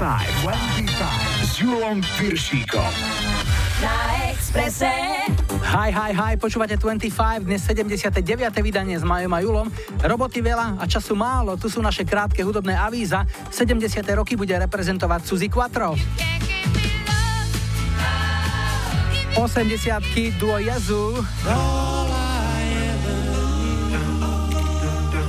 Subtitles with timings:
[0.00, 2.88] 25 s Julom Piršíkom.
[3.84, 3.92] Na
[4.32, 4.88] Expresse.
[5.60, 8.24] Hi, hi, hi, počúvate 25, dnes 79.
[8.64, 9.68] vydanie s Majom a Julom.
[10.00, 13.28] Roboty veľa a času málo, tu sú naše krátke hudobné avíza.
[13.52, 14.00] 70.
[14.16, 15.92] roky bude reprezentovať Suzy Quattro.
[19.36, 21.20] 80 duo Yazoo.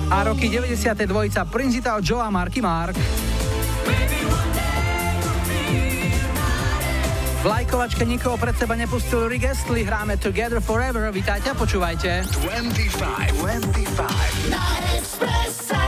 [0.07, 0.79] A roky 90.
[1.11, 2.95] dvojica Principal Joe a Marky Mark.
[7.41, 12.21] V lajkovačke nikoho pred seba nepustil Rick Astley, hráme Together Forever, vítajte a počúvajte.
[12.37, 14.53] 25, 25.
[14.53, 14.61] Na
[14.93, 15.80] Expresse.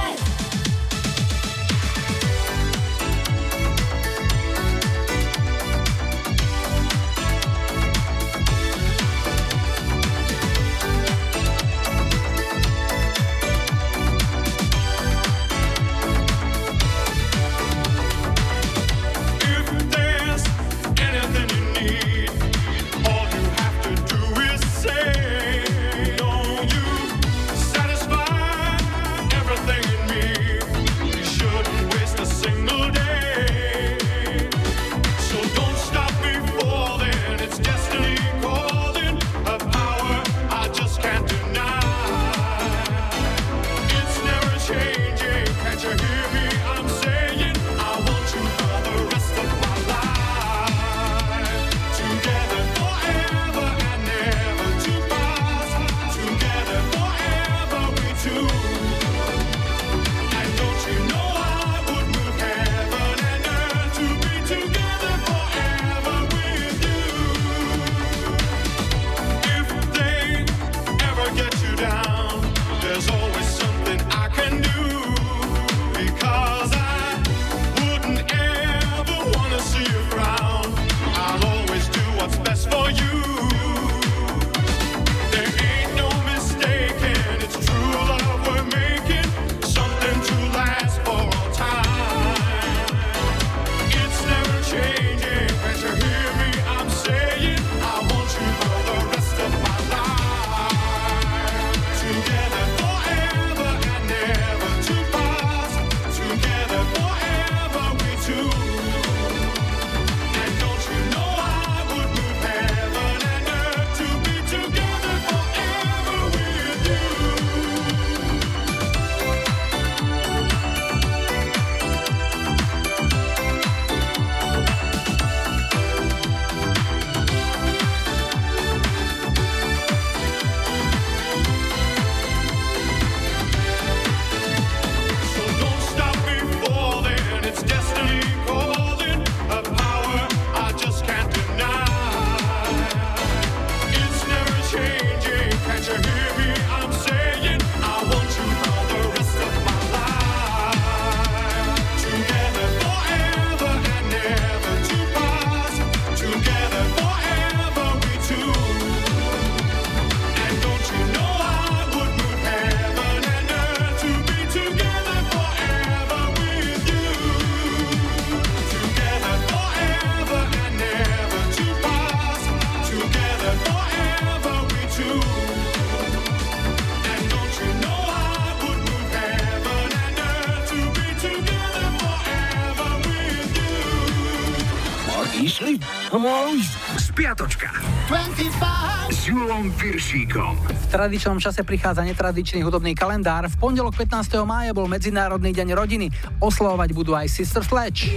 [190.14, 190.54] Piršíkom.
[190.70, 193.50] V tradičnom čase prichádza netradičný hudobný kalendár.
[193.50, 194.46] V pondelok 15.
[194.46, 196.14] mája bol Medzinárodný deň rodiny.
[196.38, 198.14] Oslovovať budú aj Sister Sledge.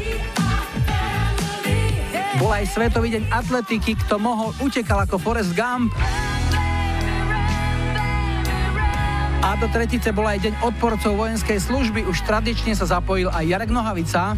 [2.36, 5.88] Bol aj Svetový deň atletiky, kto mohol, utekal ako Forrest Gump.
[9.40, 12.04] A do tretice bol aj deň odporcov vojenskej služby.
[12.04, 14.36] Už tradične sa zapojil aj Jarek Nohavica.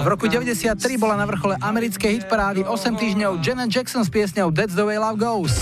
[0.00, 4.72] V roku 93 bola na vrchole americkej hitparády 8 týždňov Janet Jackson s piesňou That's
[4.72, 5.52] the way love goes.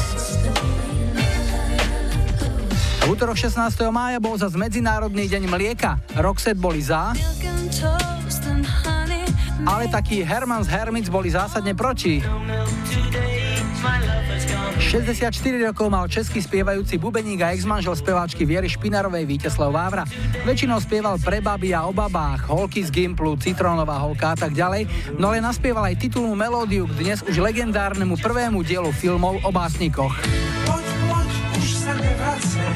[3.03, 3.59] V útorok 16.
[3.91, 5.99] mája bol zase Medzinárodný deň mlieka.
[6.23, 7.11] Roxette boli za,
[9.67, 12.23] ale taký Hermans Hermits boli zásadne proti.
[14.89, 20.09] 64 rokov mal český spievajúci bubeník a ex-manžel speváčky Viery Špinarovej Víteslav Vávra.
[20.49, 24.89] Väčšinou spieval pre baby a o babách, holky z Gimplu, Citrónová holka a tak ďalej,
[25.21, 30.17] no ale naspieval aj titulnú melódiu k dnes už legendárnemu prvému dielu filmov o básnikoch.
[30.65, 31.31] Poď, poď,
[31.61, 32.73] už sa nevracej.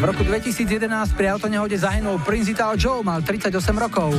[0.00, 4.16] V roku 2011 pri autonehode zahynul Prince Ital Joe, mal 38 rokov.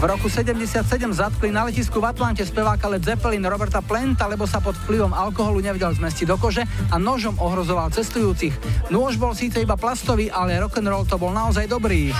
[0.00, 0.80] V roku 77
[1.12, 5.60] zatkli na letisku v Atlante speváka Led Zeppelin Roberta Plenta, lebo sa pod vplyvom alkoholu
[5.60, 8.56] nevedel zmestiť do kože a nožom ohrozoval cestujúcich.
[8.88, 12.16] Nôž bol síce iba plastový, ale rock'n'roll to bol naozaj dobrý.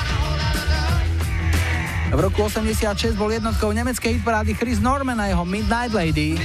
[2.13, 6.37] V roku 86 bol jednotkou nemeckej hitparády Chris Norman a jeho Midnight Lady.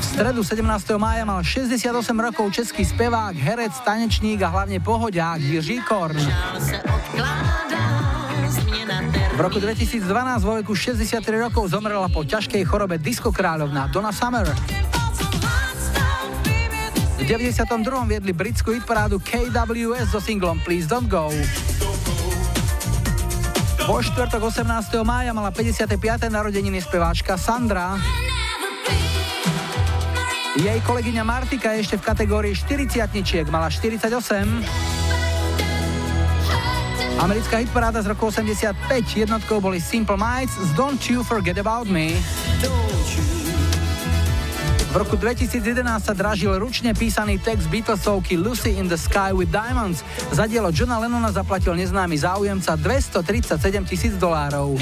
[0.00, 0.64] V stredu 17.
[0.96, 6.16] mája mal 68 rokov český spevák, herec, tanečník a hlavne pohodiák Jiří Korn.
[9.36, 10.00] V roku 2012
[10.48, 14.48] vo veku 63 rokov zomrela po ťažkej chorobe disco kráľovna Donna Summer.
[17.20, 17.68] V 92.
[18.08, 21.28] viedli britskú hitparádu KWS so singlom Please Don't Go.
[23.84, 25.04] Vo štvrtok 18.
[25.04, 26.00] mája mala 55.
[26.32, 28.00] narodeniny speváčka Sandra.
[30.56, 34.95] Jej kolegyňa Martika je ešte v kategórii 40 mala 48.
[37.16, 38.76] Americká hitparáda z roku 85
[39.16, 42.12] jednotkou boli Simple Minds z Don't You Forget About Me.
[44.92, 45.60] V roku 2011
[46.04, 50.04] sa dražil ručne písaný text Beatlesovky Lucy in the Sky with Diamonds.
[50.32, 54.76] Za dielo Johna Lennona zaplatil neznámy záujemca 237 tisíc dolárov.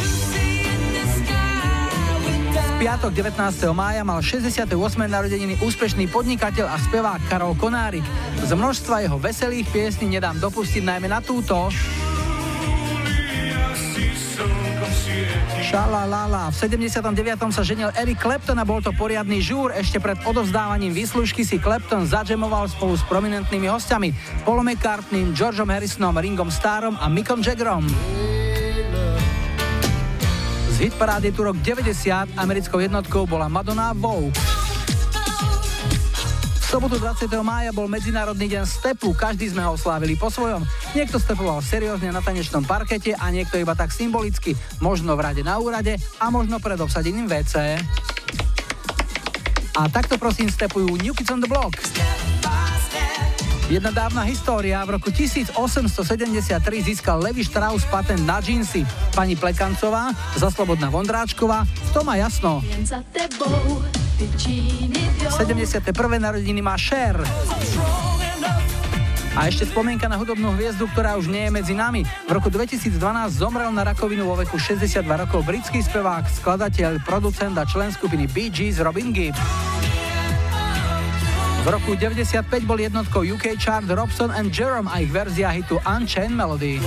[2.54, 3.38] V piatok 19.
[3.70, 4.74] mája mal 68.
[5.06, 8.06] narodeniny úspešný podnikateľ a spevák Karol Konárik.
[8.42, 11.70] Z množstva jeho veselých piesní nedám dopustiť najmä na túto.
[15.74, 16.54] Šalalala.
[16.54, 17.50] V 79.
[17.50, 19.74] sa ženil Eric Clapton a bol to poriadny žúr.
[19.74, 24.14] Ešte pred odovzdávaním výslužky si Clapton zadžemoval spolu s prominentnými hostiami
[24.46, 27.82] Paul McCartneym, Georgeom Harrisonom, Ringom Starom a Mickom Jaggerom.
[30.70, 34.53] Z hitparády tu rok 90 americkou jednotkou bola Madonna Vogue.
[36.74, 37.30] Sobotu 20.
[37.46, 40.66] mája bol Medzinárodný deň stepu, každý sme ho oslávili po svojom.
[40.90, 45.54] Niekto stepoval seriózne na tanečnom parkete a niekto iba tak symbolicky, možno v rade na
[45.62, 47.78] úrade a možno pred obsadeným WC.
[49.78, 51.78] A takto prosím stepujú New Kids on the Block.
[53.70, 54.82] Jedna dávna história.
[54.82, 56.58] V roku 1873
[56.90, 58.82] získal Levi Strauss patent na džínsy.
[59.14, 62.66] Pani Plekancová, za Slobodná Vondráčková, to má jasno.
[64.14, 65.82] 71.
[66.22, 67.18] narodiny má Cher.
[69.34, 72.06] A ešte spomienka na hudobnú hviezdu, ktorá už nie je medzi nami.
[72.06, 72.94] V roku 2012
[73.34, 78.46] zomrel na rakovinu vo veku 62 rokov britský spevák, skladateľ, producent a člen skupiny Bee
[78.54, 79.34] Gees Robin Gibb.
[81.64, 86.38] V roku 95 bol jednotkou UK chart Robson and Jerome a ich verzia hitu Unchained
[86.38, 86.78] Melody.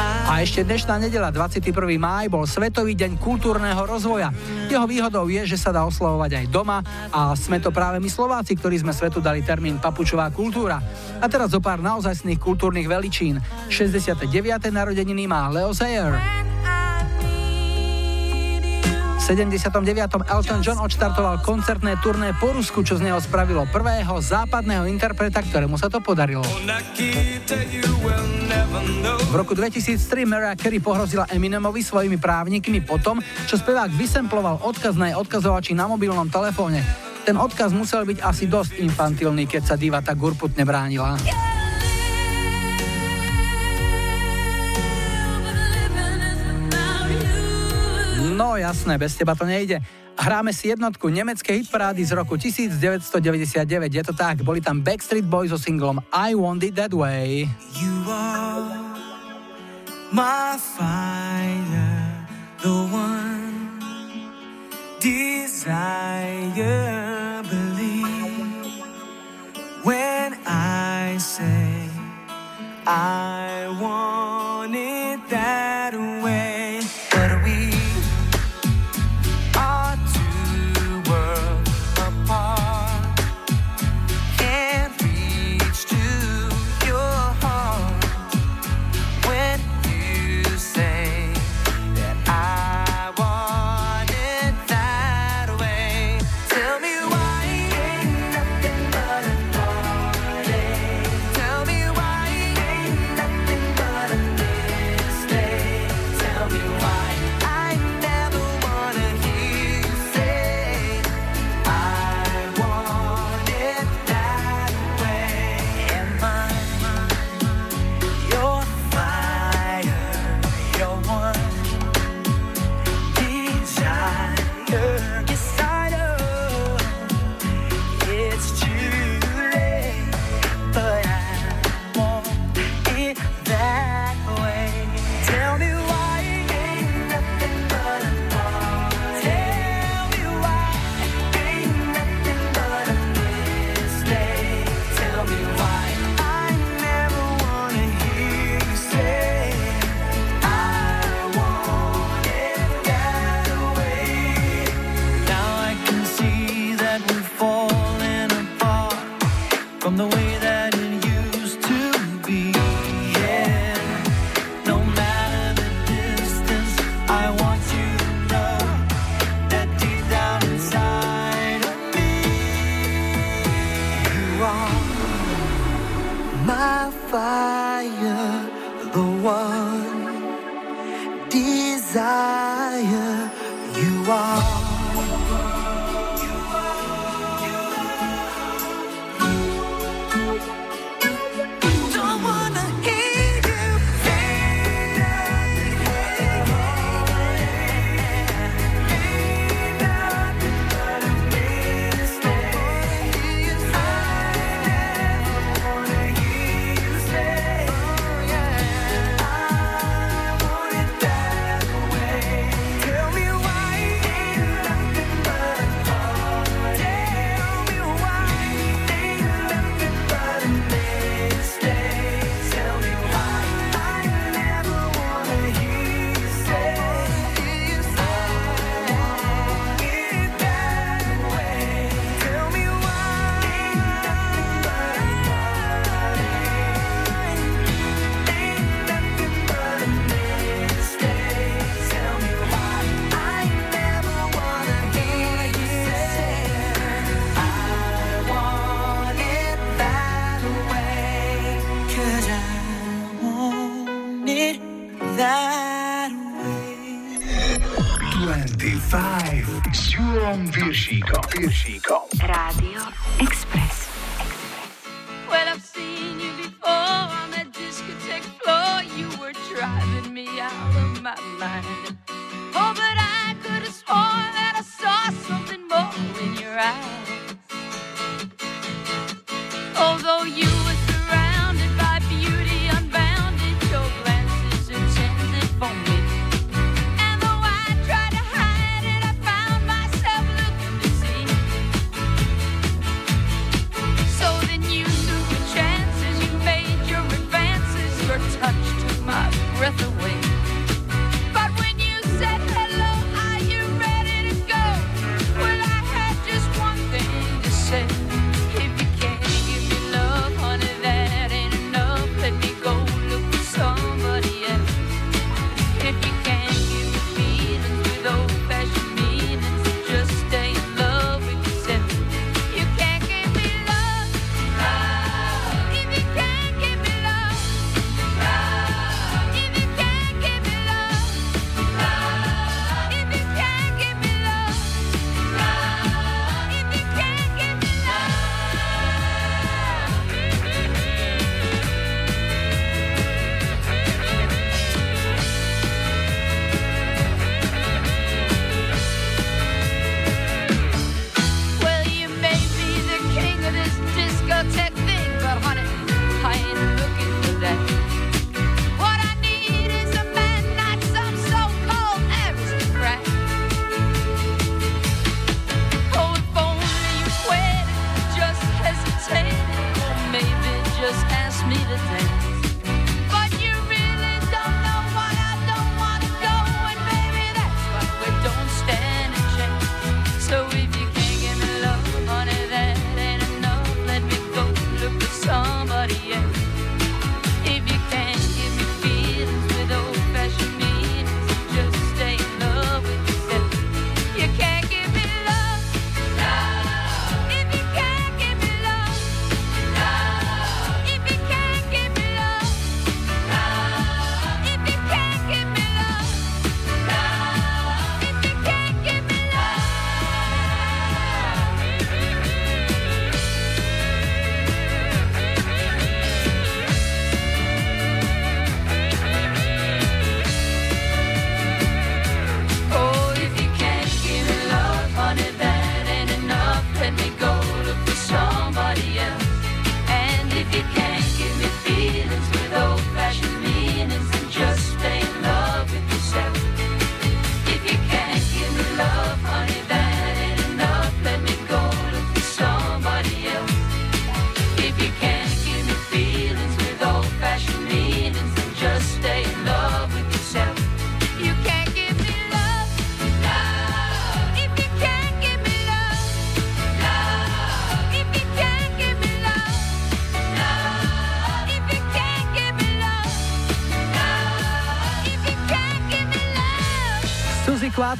[0.00, 1.68] A ešte dnešná nedela, 21.
[2.00, 4.32] máj, bol Svetový deň kultúrneho rozvoja.
[4.72, 6.80] Jeho výhodou je, že sa dá oslavovať aj doma
[7.12, 10.80] a sme to práve my Slováci, ktorí sme svetu dali termín papučová kultúra.
[11.20, 13.44] A teraz zo pár naozajstných kultúrnych veličín.
[13.68, 14.32] 69.
[14.72, 16.16] narodeniny má Leo Sayer.
[19.32, 20.28] 79.
[20.28, 25.80] Elton John odštartoval koncertné turné po Rusku, čo z neho spravilo prvého západného interpreta, ktorému
[25.80, 26.44] sa to podarilo.
[29.24, 35.08] V roku 2003 Mariah Carey pohrozila Eminemovi svojimi právnikmi potom, čo spevák vysemploval odkaz na
[35.08, 36.84] jej odkazovači na mobilnom telefóne.
[37.24, 41.16] Ten odkaz musel byť asi dosť infantilný, keď sa diva tak urputne bránila.
[48.32, 49.80] No jasné, bez teba to nejde.
[50.16, 53.94] Hráme si jednotku nemeckej hitparády z roku 1999.
[53.94, 57.48] Je to tak, boli tam Backstreet Boys so singlom I Want It That Way.
[57.76, 58.76] You are
[60.12, 62.24] my fire,
[62.60, 63.80] the one
[65.00, 65.82] desire.
[67.44, 68.80] Believe
[69.84, 71.88] when I say
[72.86, 75.81] I want it that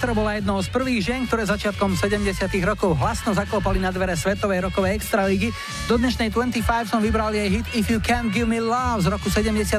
[0.02, 2.34] Quattro bola jednou z prvých žien, ktoré začiatkom 70
[2.66, 5.54] rokov hlasno zaklopali na dvere svetovej rokovej extraligy.
[5.86, 9.30] Do dnešnej 25 som vybral jej hit If You Can't Give Me Love z roku
[9.30, 9.78] 78,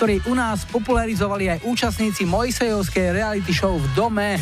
[0.00, 4.40] ktorý u nás popularizovali aj účastníci Mojsejovskej reality show v dome.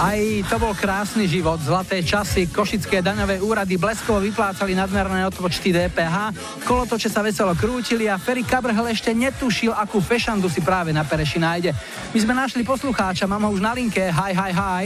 [0.00, 0.16] Aj
[0.48, 6.32] to bol krásny život, zlaté časy, košické daňové úrady bleskovo vyplácali nadmerné odpočty DPH,
[6.70, 11.42] kolotoče sa veselo krútili a Ferry Kabrhel ešte netušil, akú fešandu si práve na Pereši
[11.42, 11.74] nájde.
[12.14, 14.84] My sme našli poslucháča, mám ho už na linke, hi, hi, hi.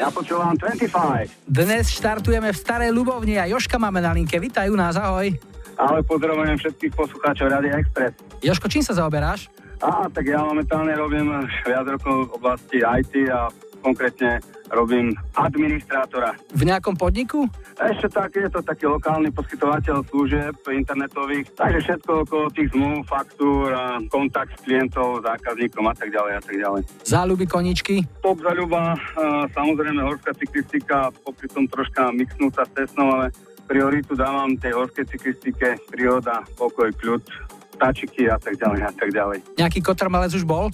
[0.00, 0.88] Ja počúvam 25.
[1.44, 5.28] Dnes štartujeme v Starej Ľubovni a Joška máme na linke, vítaj u nás, ahoj.
[5.76, 8.16] Ale pozdravujem všetkých poslucháčov Radia Express.
[8.40, 9.52] Joško, čím sa zaoberáš?
[9.84, 11.36] Á, tak ja momentálne robím
[11.68, 14.40] viac rokov v oblasti IT a konkrétne
[14.74, 16.34] robím administrátora.
[16.50, 17.46] V nejakom podniku?
[17.78, 23.70] Ešte tak, je to taký lokálny poskytovateľ služieb internetových, takže všetko okolo tých zmluv, faktúr,
[24.10, 26.82] kontakt s klientov, zákazníkom a tak ďalej a tak ďalej.
[27.06, 28.02] Záľuby koničky?
[28.24, 33.30] Top zaľuba, a samozrejme horská cyklistika, popri tom troška mixnutá s tesnou, ale
[33.70, 37.22] prioritu dávam tej horskej cyklistike, príroda, pokoj, kľud,
[37.76, 39.38] tačiky a tak ďalej a tak ďalej.
[39.60, 40.72] Nejaký kotrmalec už bol?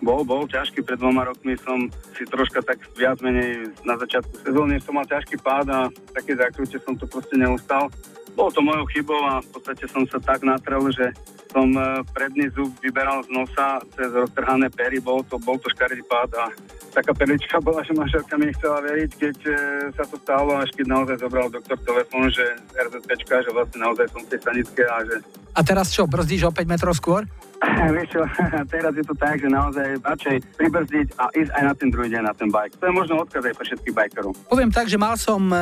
[0.00, 0.80] Bol, bol ťažký.
[0.82, 5.36] Pred dvoma rokmi som si troška tak viac menej na začiatku sezóny som mal ťažký
[5.40, 5.78] pád a
[6.16, 7.92] také zakrúte som to proste neustal.
[8.32, 11.12] Bolo to mojou chybou a v podstate som sa tak natrel, že
[11.50, 11.82] som e,
[12.14, 16.44] predný zub vyberal z nosa cez roztrhané pery, bol to, bol to škaredý pád a
[16.94, 19.54] taká perlička bola, že manželka mi nechcela veriť, keď e,
[19.98, 22.46] sa to stalo, až keď naozaj zobral doktor telefón, že
[22.78, 25.16] RZPčka, že vlastne naozaj som v tej stanické a že
[25.58, 27.26] A teraz čo, brzdíš o 5 metrov skôr?
[27.96, 28.22] Vieš čo,
[28.72, 32.22] teraz je to tak, že naozaj radšej pribrzdiť a ísť aj na ten druhý deň
[32.24, 32.76] na ten bike.
[32.80, 34.32] To je možno odkaz aj pre všetkých bajkerov.
[34.48, 35.56] Poviem tak, že mal som e,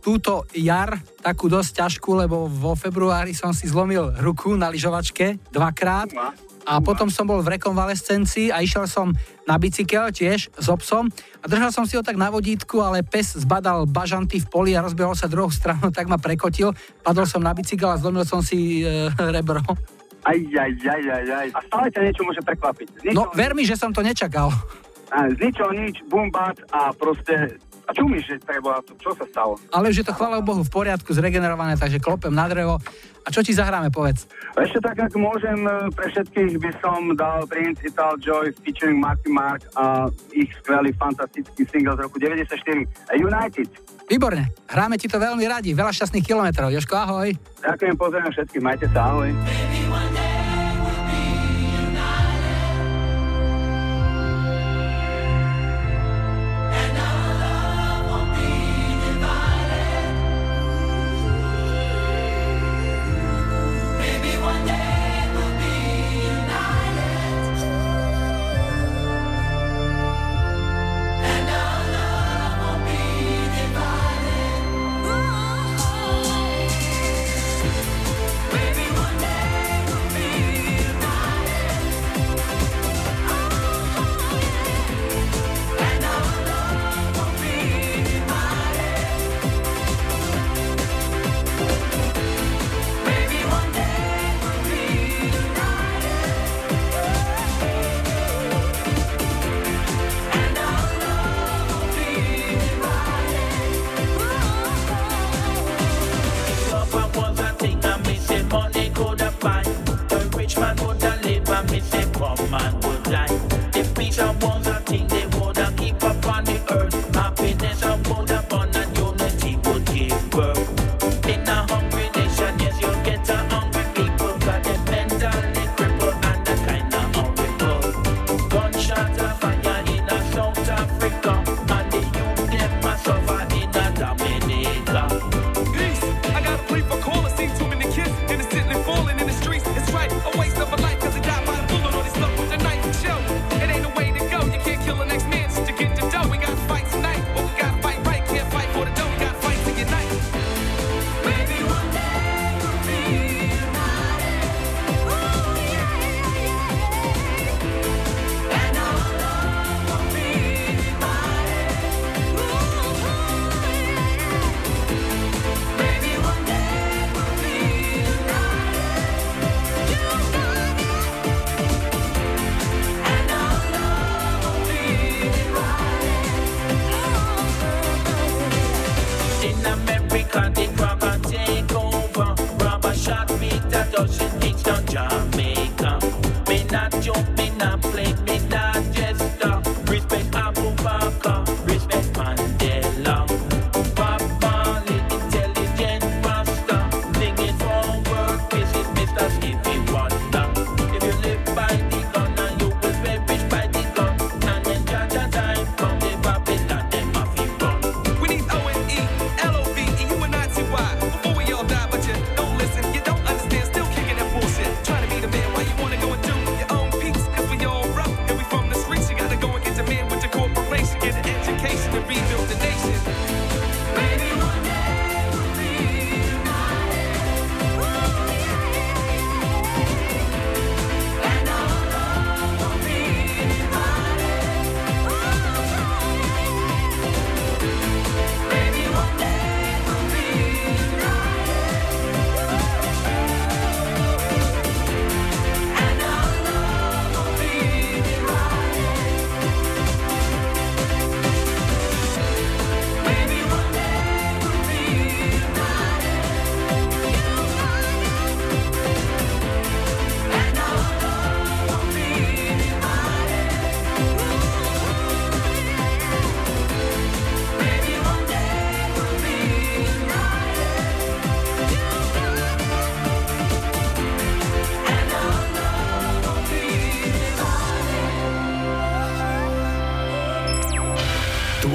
[0.00, 6.08] túto jar takú dosť ťažkú, lebo vo februári som si zlomil ruku na lyžovačke dvakrát
[6.64, 9.12] a potom som bol v rekonvalescencii a išiel som
[9.44, 13.36] na bicykel tiež s obsom a držal som si ho tak na vodítku, ale pes
[13.36, 16.72] zbadal bažanty v poli a rozbehol sa druhou stranou, tak ma prekotil.
[17.04, 19.60] Padol som na bicykel a zlomil som si e, rebro.
[20.24, 21.48] Aj, aj, aj, aj, aj.
[21.52, 22.88] A stále ťa niečo môže prekvapiť.
[22.88, 24.48] Z No, ver mi, že som to nečakal.
[25.12, 27.60] a, z ničoho nič, bum, bát a proste...
[27.84, 29.60] A čumíš, že treba, čo sa stalo?
[29.68, 32.80] Ale už je to chvála Bohu v poriadku, zregenerované, takže klopem na drevo.
[33.20, 34.24] A čo ti zahráme, povedz?
[34.56, 39.28] Ešte tak, ak môžem, e, pre všetkých by som dal Prince Ital Joy featuring Marky
[39.28, 43.68] Mark a ich skvelý, fantastický single z roku 94 United.
[44.04, 46.68] Výborne, hráme ti to veľmi radi, veľa šťastných kilometrov.
[46.68, 47.28] Joško, ahoj.
[47.64, 49.30] Ďakujem, pozdravujem všetkých, majte sa, ahoj.
[49.88, 50.33] What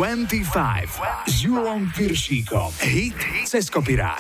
[0.10, 2.74] 25 s Julom Piršíkom.
[2.82, 3.14] Hit
[3.46, 4.18] cez kopirák.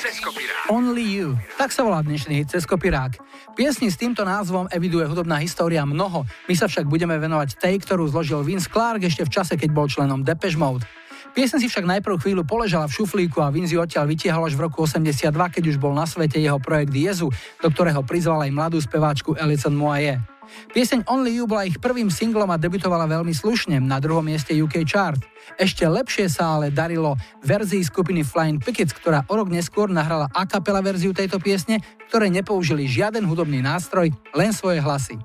[0.69, 1.33] Only You.
[1.57, 3.17] Tak sa volá dnešný hit cez kopirák.
[3.57, 6.29] Piesni s týmto názvom eviduje hudobná história mnoho.
[6.45, 9.89] My sa však budeme venovať tej, ktorú zložil Vince Clark ešte v čase, keď bol
[9.89, 10.85] členom Depeche Mode.
[11.33, 14.85] Piesen si však najprv chvíľu poležala v šuflíku a Vinzi odtiaľ vytiahol až v roku
[14.85, 17.33] 82, keď už bol na svete jeho projekt Jezu,
[17.65, 20.21] do ktorého prizval aj mladú speváčku Alison Moye.
[20.69, 24.85] Pieseň Only You bola ich prvým singlom a debutovala veľmi slušne na druhom mieste UK
[24.85, 25.21] chart.
[25.59, 30.47] Ešte lepšie sa ale darilo verzii skupiny Flying Pickets, ktorá o rok neskôr nahrala a
[30.47, 35.19] capella verziu tejto piesne, ktoré nepoužili žiaden hudobný nástroj, len svoje hlasy.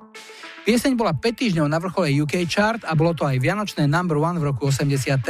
[0.67, 4.35] Pieseň bola 5 týždňov na vrchole UK chart a bolo to aj vianočné number one
[4.35, 5.23] v roku 83.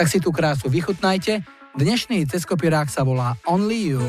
[0.00, 1.44] Tak si tú krásu vychutnajte.
[1.76, 4.00] Dnešný ceskopirák sa volá Only You.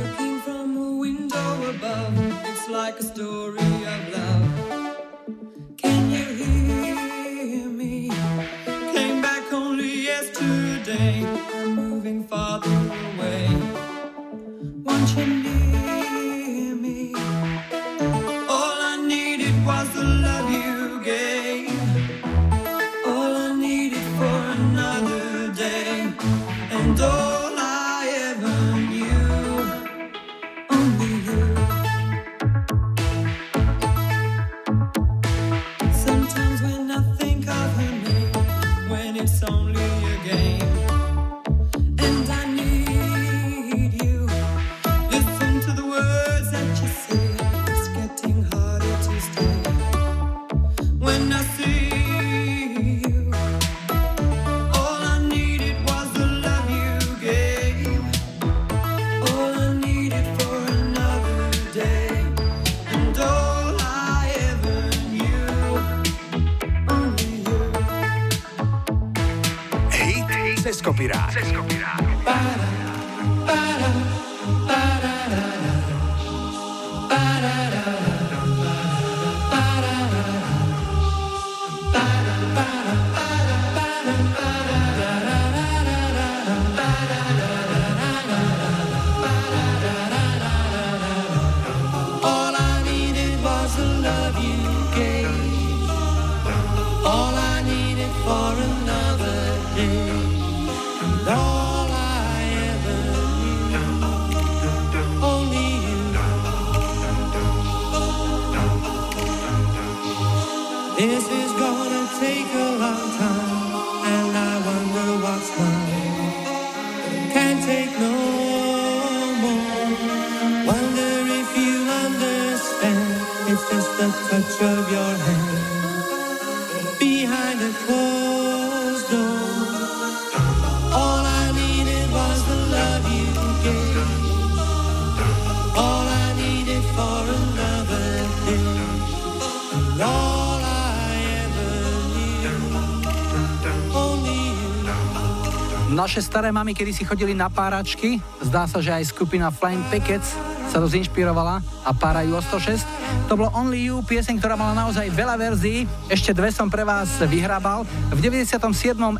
[146.13, 148.21] Naše staré mamy kedy si chodili na páračky.
[148.37, 150.37] Zdá sa, že aj skupina Flying Pickets
[150.69, 152.85] sa to zinšpirovala a párajú o 106.
[153.25, 155.89] To bolo Only You, pieseň, ktorá mala naozaj veľa verzií.
[156.13, 157.89] Ešte dve som pre vás vyhrabal.
[158.13, 158.61] V 97.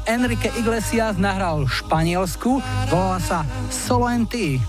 [0.06, 2.62] Enrique Iglesias nahral Španielsku.
[2.94, 3.42] Volala sa
[3.74, 4.62] Solo and T.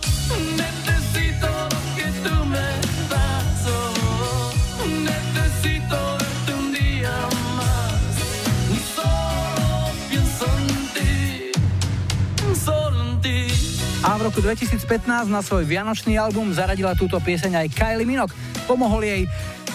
[14.24, 18.32] v roku 2015 na svoj vianočný album zaradila túto pieseň aj Kylie Minogue.
[18.64, 19.22] Pomohol jej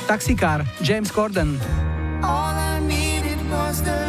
[0.09, 1.53] taxikár James Corden.
[2.25, 4.08] All I needed was the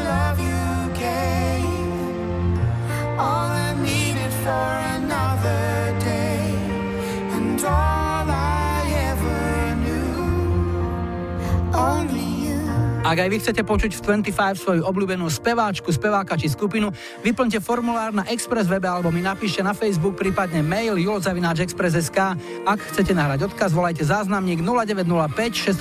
[13.10, 16.94] Ak aj vy chcete počuť v 25 svoju obľúbenú speváčku, speváka či skupinu,
[17.26, 22.18] vyplňte formulár na Express webe alebo mi napíšte na Facebook, prípadne mail julozavináčexpress.sk.
[22.62, 25.26] Ak chcete nahrať odkaz, volajte záznamník 0905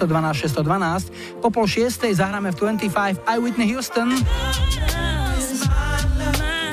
[0.09, 1.45] 612 612.
[1.45, 4.09] Po pol šiestej zahráme v 25 I Whitney Houston.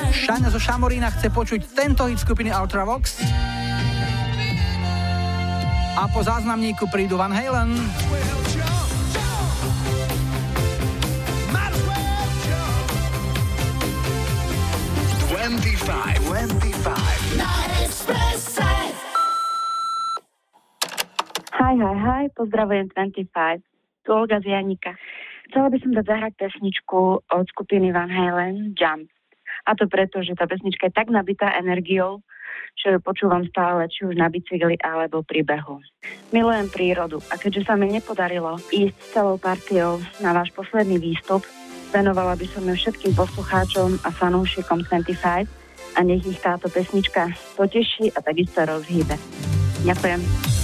[0.09, 3.21] Šáňa zo Šamorína chce počuť tento hit skupiny Ultravox.
[6.01, 7.77] A po záznamníku prídu Van Halen.
[15.87, 16.19] Hi,
[21.55, 23.63] hi, hi, pozdravujem 25.
[24.03, 24.99] Tu Olga z Janika.
[25.47, 29.07] Chcela by som dať zahrať pesničku od skupiny Van Halen, Jump.
[29.63, 32.19] A to preto, že tá pesnička je tak nabitá energiou,
[32.75, 35.79] že ju počúvam stále, či už na bicykli alebo pri behu.
[36.35, 41.47] Milujem prírodu a keďže sa mi nepodarilo ísť celou partiou na váš posledný výstup,
[41.95, 45.56] venovala by som ju všetkým poslucháčom a fanúšikom 25,
[45.97, 49.17] a nech ich táto pesnička poteší a takisto rozhýbe.
[49.81, 50.56] Ďakujem.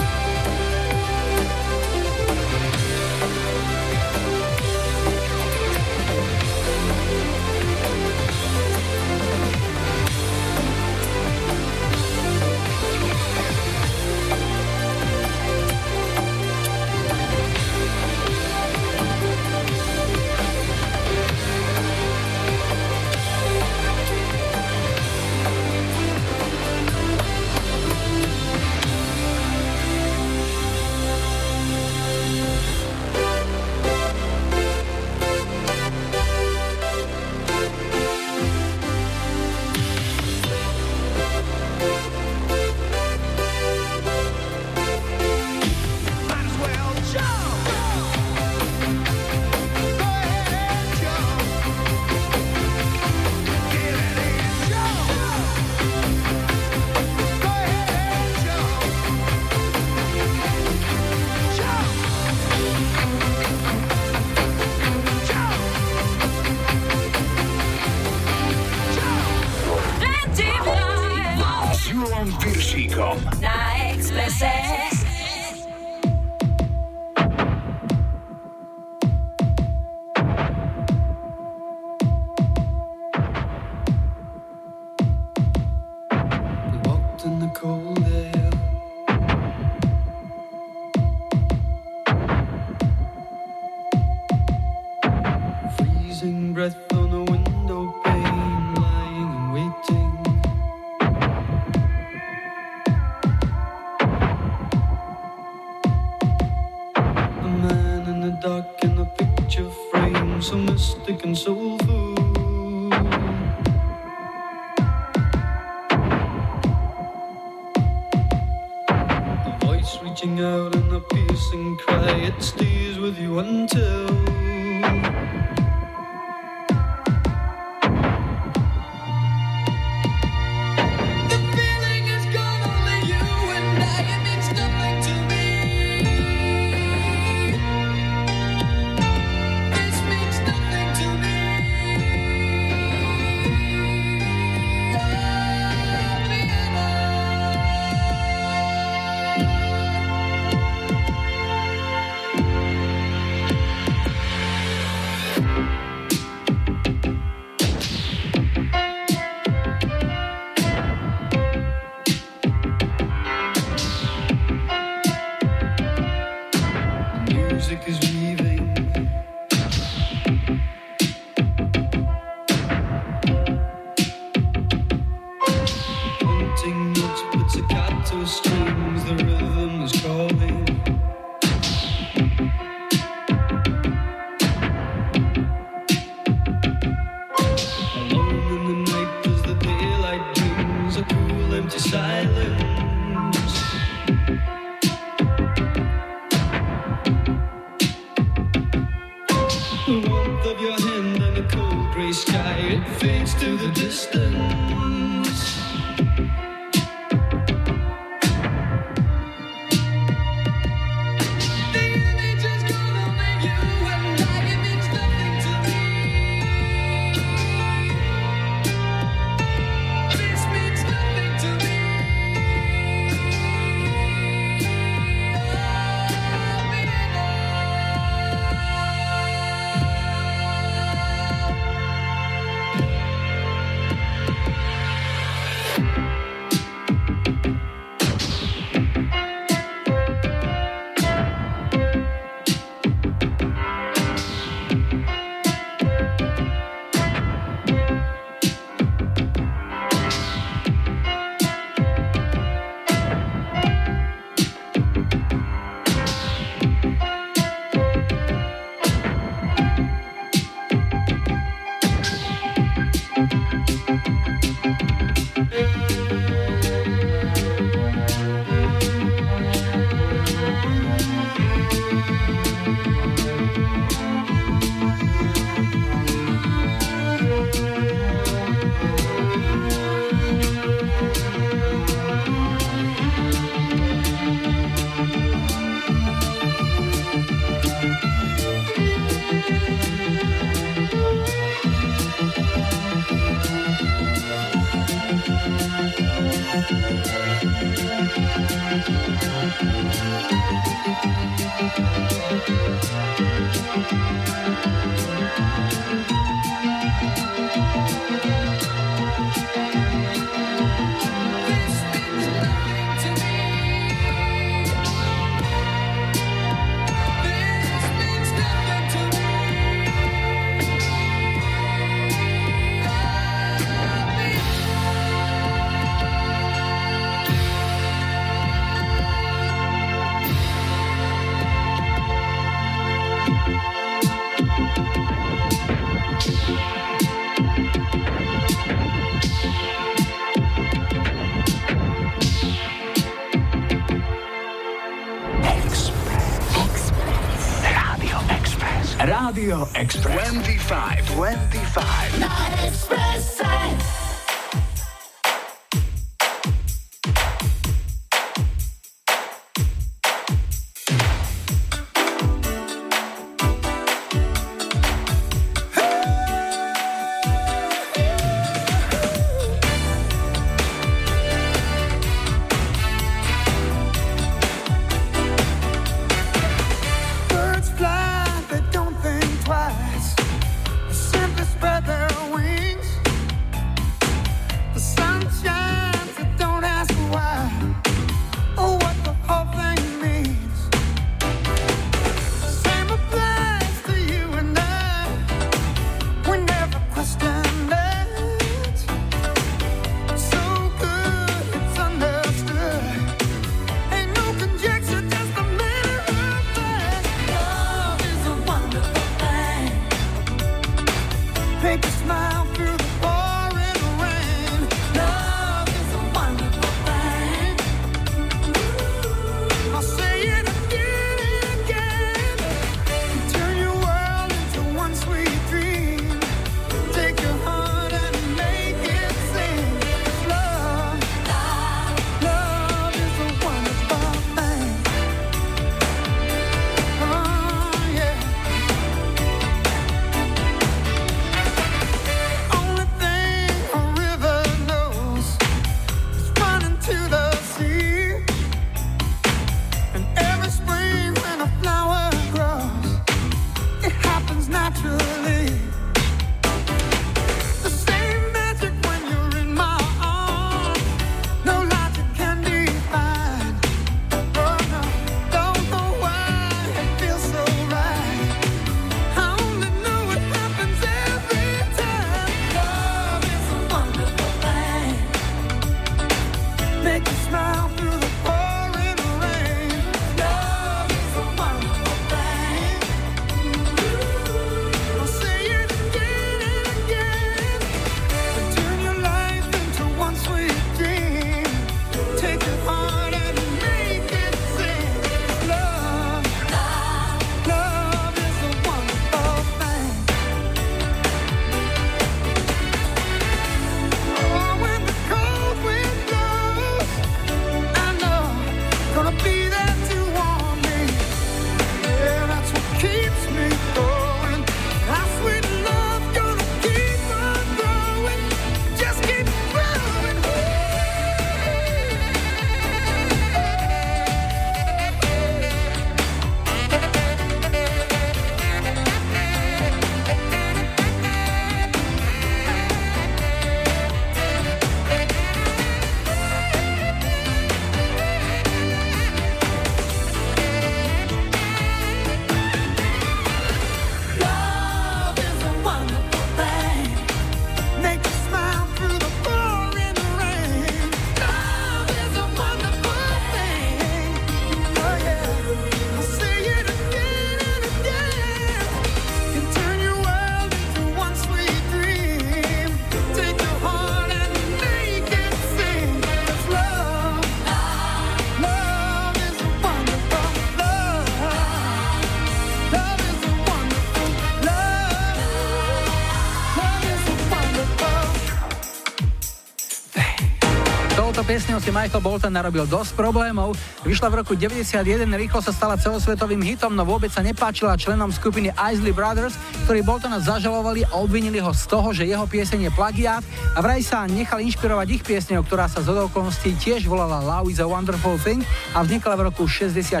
[581.68, 583.52] Si Michael Bolton narobil dosť problémov.
[583.84, 588.48] Vyšla v roku 91, rýchlo sa stala celosvetovým hitom, no vôbec sa nepáčila členom skupiny
[588.56, 589.36] Isley Brothers,
[589.68, 593.20] ktorí Boltona zažalovali a obvinili ho z toho, že jeho pieseň je plagiát
[593.52, 597.60] a vraj sa nechal inšpirovať ich piesňou, ktorá sa z okolností tiež volala Love is
[597.60, 598.40] a Wonderful Thing
[598.72, 600.00] a vznikla v roku 64.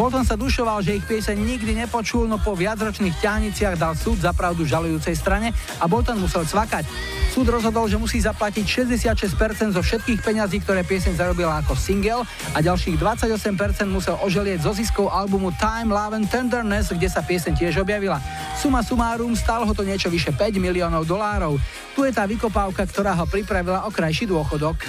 [0.00, 4.32] Bolton sa dušoval, že ich pieseň nikdy nepočul, no po viacročných ťahniciach dal súd za
[4.32, 7.19] pravdu žalujúcej strane a Bolton musel cvakať.
[7.30, 12.58] Súd rozhodol, že musí zaplatiť 66% zo všetkých peňazí, ktoré pieseň zarobila ako single a
[12.58, 17.78] ďalších 28% musel oželieť zo ziskov albumu Time, Love and Tenderness, kde sa pieseň tiež
[17.78, 18.18] objavila.
[18.58, 21.54] Suma sumárum stálo ho to niečo vyše 5 miliónov dolárov.
[21.94, 24.82] Tu je tá vykopávka, ktorá ho pripravila o krajší dôchodok.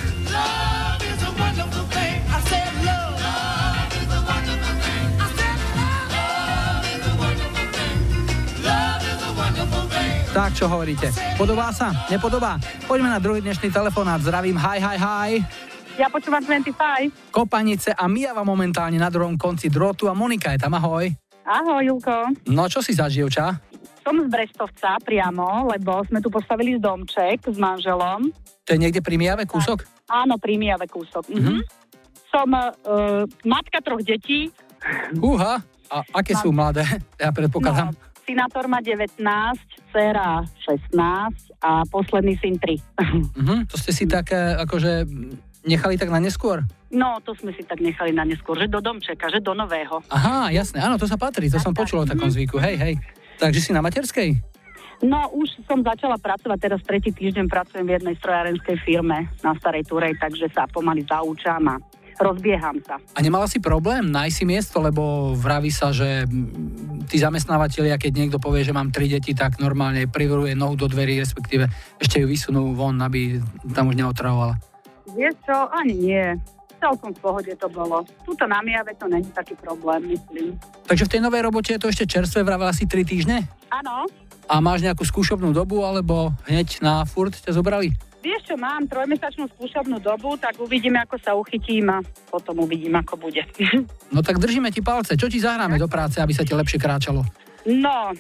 [10.32, 11.12] Tak, čo hovoríte?
[11.36, 11.92] Podobá sa?
[12.08, 12.56] Nepodobá?
[12.88, 14.24] Poďme na druhý dnešný telefonát.
[14.24, 15.32] Zdravím, hi, hi, hi.
[16.00, 17.36] Ja počúvam 25.
[17.36, 21.12] Kopanice a Mijava momentálne na druhom konci drotu a Monika je tam, ahoj.
[21.44, 22.32] Ahoj, Julko.
[22.48, 23.60] No, čo si za dievča?
[24.08, 28.32] Som z Brestovca priamo, lebo sme tu postavili domček s manželom.
[28.64, 29.84] To je niekde pri Mijave kúsok?
[30.08, 31.28] Áno, pri Mijave kúsok.
[31.28, 31.60] Mhm.
[32.32, 32.72] Som uh,
[33.44, 34.48] matka troch detí.
[35.20, 35.60] Uha,
[35.92, 36.88] a aké sú mladé?
[37.20, 37.92] Ja predpokladám.
[37.92, 39.20] No, synátor má 19,
[39.92, 40.96] dcera 16
[41.60, 42.80] a posledný syn 3.
[43.44, 45.04] Mhm, to ste si tak e, akože
[45.68, 46.64] nechali tak na neskôr?
[46.92, 50.00] No, to sme si tak nechali na neskôr, že do domčeka, že do nového.
[50.08, 52.94] Aha, jasné, áno, to sa patrí, to som počul o takom zvyku, hej, hej.
[53.40, 54.40] Takže si na materskej?
[55.02, 59.90] No, už som začala pracovať, teraz tretí týždeň pracujem v jednej strojárenskej firme na Starej
[59.90, 61.82] Turej, takže sa pomaly zaučam a
[62.22, 63.02] rozbieham sa.
[63.18, 66.30] A nemala si problém nájsť si miesto, lebo vraví sa, že
[67.10, 71.20] tí zamestnávateľia, keď niekto povie, že mám tri deti, tak normálne privruje nohu do dverí,
[71.20, 71.68] respektíve
[72.00, 73.42] ešte ju vysunú von, aby
[73.76, 74.56] tam už neotravovala.
[75.12, 76.26] Vieš čo, ani nie.
[76.82, 78.02] Celkom v pohode to bolo.
[78.26, 80.58] Tuto na Mijave to není taký problém, myslím.
[80.90, 83.46] Takže v tej novej robote je to ešte čerstvé, vravela si tri týždne?
[83.70, 84.10] Áno,
[84.50, 87.94] A máš nejakú skúšobnú dobu, alebo hneď na furt ťa zobrali?
[88.22, 92.00] Vieš čo, mám trojmesačnú skúšobnú dobu, tak uvidíme, ako sa uchytím a
[92.30, 93.44] potom uvidím, ako bude.
[94.16, 95.16] No tak držíme ti palce.
[95.16, 97.24] Čo ti zahráme do práce, aby sa ti lepšie kráčalo?
[97.64, 98.12] no,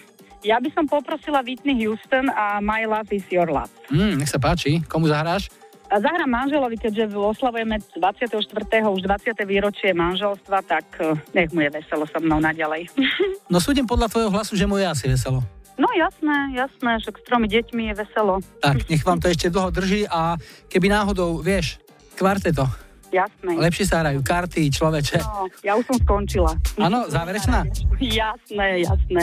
[0.41, 3.69] ja by som poprosila Whitney Houston a My Love is Your Love.
[3.93, 4.81] Hm, nech sa páči.
[4.89, 5.53] Komu zahráš?
[5.91, 8.39] A zahrám manželovi, keďže oslavujeme 24.
[8.87, 9.35] už 20.
[9.43, 12.87] výročie manželstva, tak eh, nech mu je veselo so mnou naďalej.
[13.51, 15.43] No súdim podľa tvojho hlasu, že mu je asi veselo.
[15.82, 18.38] No jasné, jasné, že s tromi deťmi je veselo.
[18.61, 20.38] Tak, nech vám to ešte dlho drží a
[20.69, 21.82] keby náhodou, vieš,
[22.13, 22.69] kvarteto,
[23.09, 23.57] Jasné.
[23.57, 25.17] lepšie sa hrajú karty, človeče.
[25.25, 26.53] No, ja už som skončila.
[26.77, 27.65] Áno, záverečná?
[27.97, 29.21] Jasné, jasné.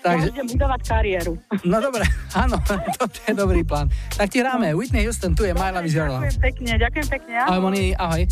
[0.00, 1.32] Takže- Ja budem budovať kariéru.
[1.68, 2.56] No dobre, áno,
[2.96, 3.92] to je dobrý plán.
[4.16, 6.32] Tak ti hráme, Whitney Houston, tu je My Love is Your Love.
[6.32, 7.32] Ďakujem pekne, ďakujem pekne.
[7.44, 8.24] Ahoj Moni, ahoj.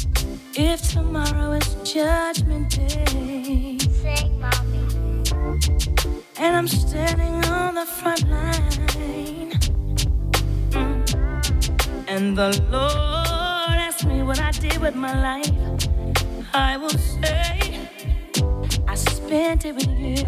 [0.56, 4.67] If tomorrow is judgment day, sing, mommy.
[6.38, 9.50] And I'm standing on the front line.
[10.70, 12.04] Mm.
[12.08, 15.88] And the Lord asked me what I did with my life.
[16.54, 17.80] I will say,
[18.86, 20.24] I spent it with you.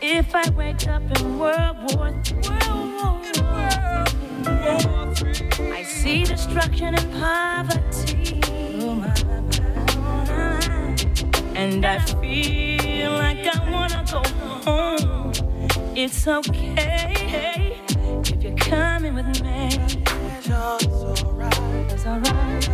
[0.00, 2.54] If I wake up in World War III,
[5.72, 8.43] I see destruction and poverty.
[11.56, 14.22] And I feel like I wanna go
[14.64, 15.32] home.
[15.96, 17.78] It's okay
[18.24, 19.68] if you're coming with me.
[20.36, 21.58] It's alright.
[21.92, 22.68] It's alright.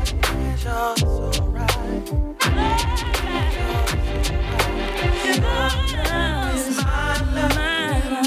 [5.25, 7.55] Your love is my love.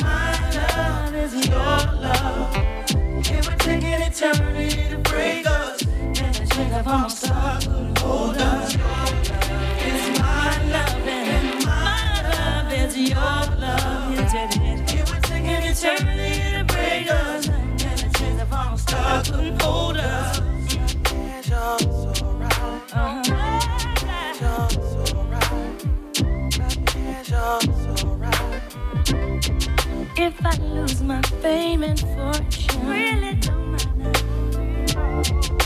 [0.01, 2.55] My love is your love.
[3.25, 5.81] It would take an eternity to break us.
[5.83, 6.85] And the chains of
[7.65, 9.02] couldn't hold us.
[12.93, 14.13] Love is your love.
[14.13, 14.93] It did it.
[14.93, 17.47] It would take an eternity to break us.
[17.47, 20.41] And the chains of our stars couldn't hold us.
[30.15, 34.25] If I lose my fame and fortune, really don't matter.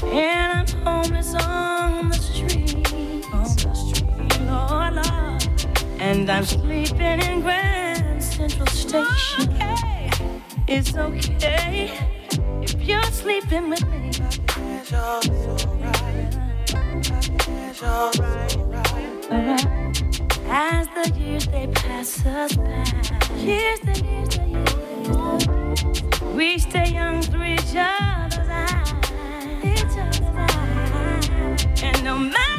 [0.05, 1.66] And I'm homeless on
[6.07, 9.53] And I'm sleeping in Grand Central Station.
[9.53, 10.09] Okay.
[10.65, 11.91] It's okay
[12.61, 14.11] if you're sleeping with me.
[20.49, 22.85] As the years they pass us by,
[23.35, 28.93] years and years and years, years, we stay young through each other's eyes,
[29.61, 32.56] each other's eyes, and no matter.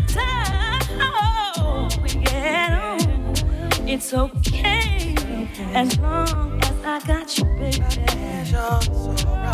[3.91, 5.15] It's okay
[5.73, 9.48] as long as I got you, baby.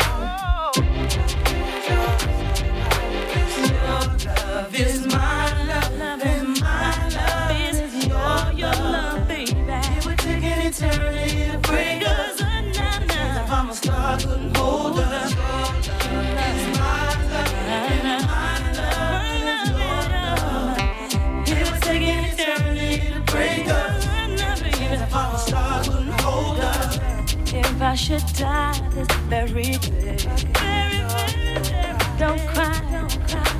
[27.95, 30.17] I should die this very day.
[32.19, 32.75] Don't cry,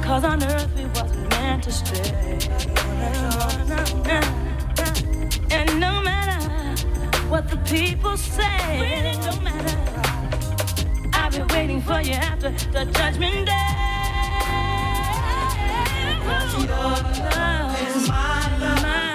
[0.03, 2.37] cause on earth we wasn't meant to stay.
[5.51, 6.41] And no matter
[7.29, 9.77] what the people say, really don't matter.
[11.13, 13.71] I've been waiting for you after the judgment day.
[16.59, 19.14] Your love is my love.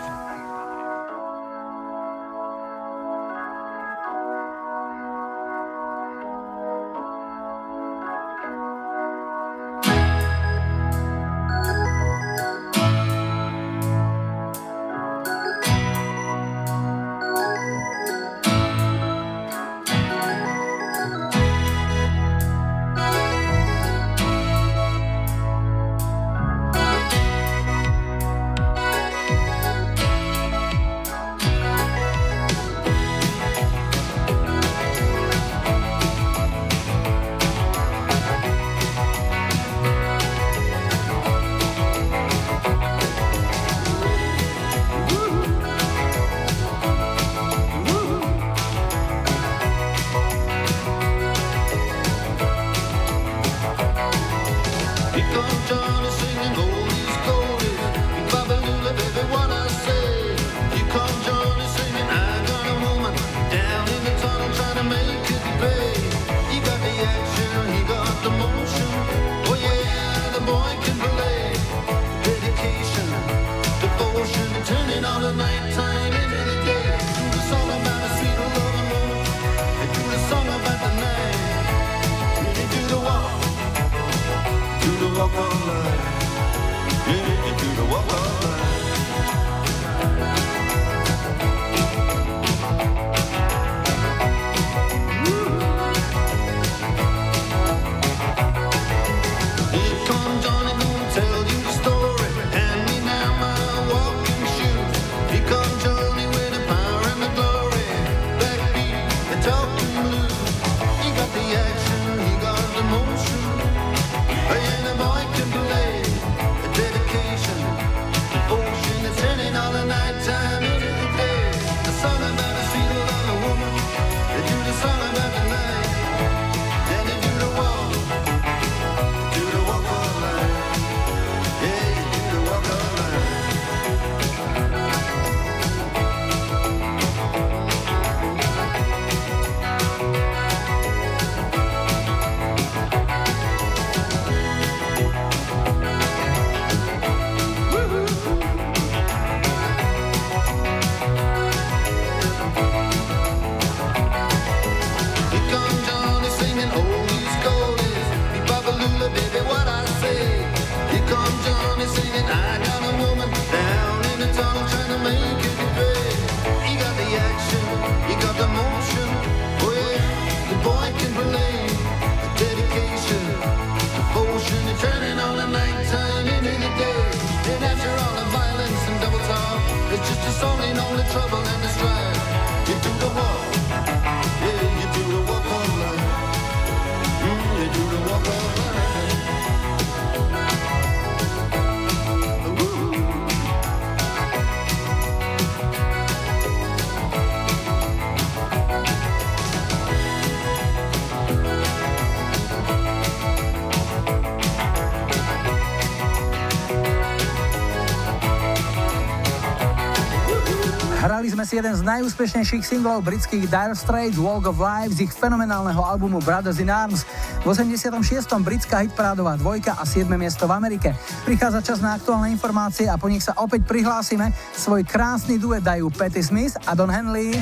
[211.21, 215.77] Vypočujeme si jeden z najúspešnejších singlov britských Dire Straits Walk of Life z ich fenomenálneho
[215.77, 217.05] albumu Brothers in Arms.
[217.41, 217.93] V 86.
[218.41, 220.09] britská hitparádová dvojka a 7.
[220.17, 220.97] miesto v Amerike.
[221.21, 224.33] Prichádza čas na aktuálne informácie a po nich sa opäť prihlásime.
[224.57, 227.37] Svoj krásny duet dajú Patty Smith a Don Henley.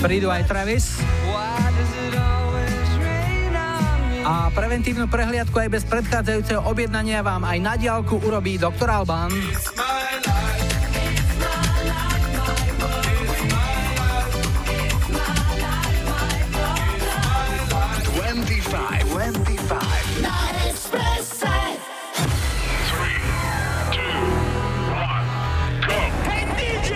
[0.00, 0.96] Prídu aj Travis.
[4.22, 9.34] A preventívnu prehliadku aj bez predchádzajúceho objednania vám aj na diálku urobí doktor Alban.
[18.14, 18.70] 25,
[19.10, 20.22] 25.
[20.22, 20.36] Na
[20.70, 21.54] Expresse.
[25.90, 26.90] Hey DJ!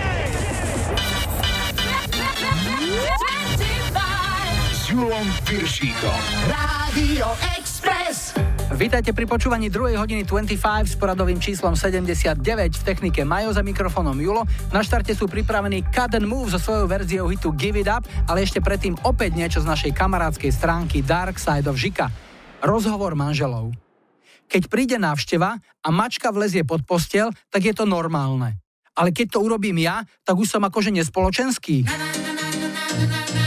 [4.71, 6.21] S Julom Piršíkom.
[6.47, 8.33] Rádio Express.
[8.73, 10.01] Vítajte pri počúvaní 2.
[10.01, 10.57] hodiny 25
[10.89, 12.41] s poradovým číslom 79
[12.73, 14.49] v technike Majo za mikrofónom Julo.
[14.73, 18.41] Na štarte sú pripravení Cut and Move so svojou verziou hitu Give It Up, ale
[18.41, 22.09] ešte predtým opäť niečo z našej kamarádskej stránky Dark Side of Žika.
[22.65, 23.77] Rozhovor manželov.
[24.49, 28.57] Keď príde návšteva a mačka vlezie pod postel, tak je to normálne.
[28.97, 31.85] Ale keď to urobím ja, tak už som akože nespoločenský.
[31.85, 33.46] Dnešná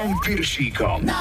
[0.00, 1.04] Pavlom Piršíkom.
[1.04, 1.12] Na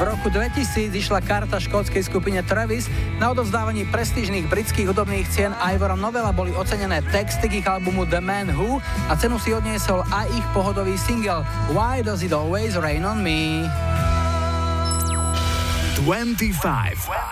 [0.00, 2.88] V roku 2000 išla karta škótskej skupine Travis.
[3.20, 8.16] Na odovzdávaní prestížnych britských hudobných cien Ivorom Novela boli ocenené texty k ich albumu The
[8.24, 11.44] Man Who a cenu si odniesol aj ich pohodový single
[11.76, 13.68] Why Does It Always Rain On Me.
[16.00, 16.48] 25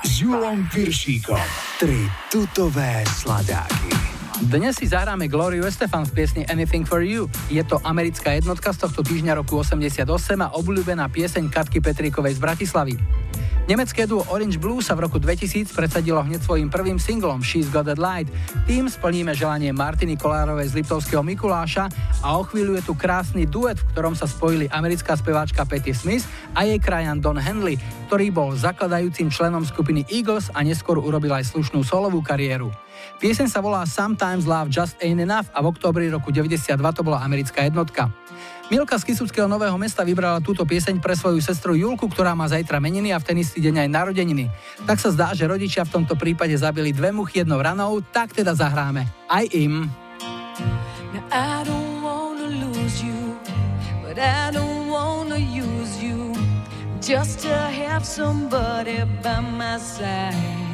[0.04, 1.40] s Julom Piršíkom.
[1.80, 3.97] Tri tutové sladáky.
[4.38, 7.26] Dnes si zahráme Gloriu Estefan v piesni Anything for You.
[7.50, 10.06] Je to americká jednotka z tohto týždňa roku 88
[10.38, 12.94] a obľúbená pieseň Katky Petríkovej z Bratislavy.
[13.66, 17.90] Nemecké duo Orange Blue sa v roku 2000 predsadilo hneď svojim prvým singlom She's Got
[17.90, 18.30] That Light.
[18.70, 21.90] Tým splníme želanie Martiny Kolárovej z Liptovského Mikuláša
[22.22, 26.30] a o chvíľu je tu krásny duet, v ktorom sa spojili americká speváčka Patti Smith
[26.54, 27.74] a jej krajan Don Henley,
[28.06, 32.70] ktorý bol zakladajúcim členom skupiny Eagles a neskôr urobil aj slušnú solovú kariéru.
[33.18, 37.18] Pieseň sa volá Sometimes Love Just Ain't Enough a v oktobri roku 92 to bola
[37.24, 38.10] americká jednotka.
[38.68, 42.76] Milka z Kisuckého Nového mesta vybrala túto pieseň pre svoju sestru Julku, ktorá má zajtra
[42.76, 44.44] meniny a v ten istý deň aj narodeniny.
[44.84, 48.52] Tak sa zdá, že rodičia v tomto prípade zabili dve muchy jednou ranou, tak teda
[48.52, 49.88] zahráme aj im.
[57.08, 60.67] Just to have somebody by my side.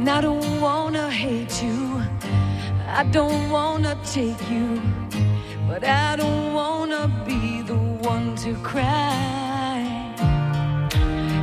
[0.00, 2.00] And I don't wanna hate you,
[2.88, 4.80] I don't wanna take you,
[5.68, 7.76] but I don't wanna be the
[8.08, 9.76] one to cry.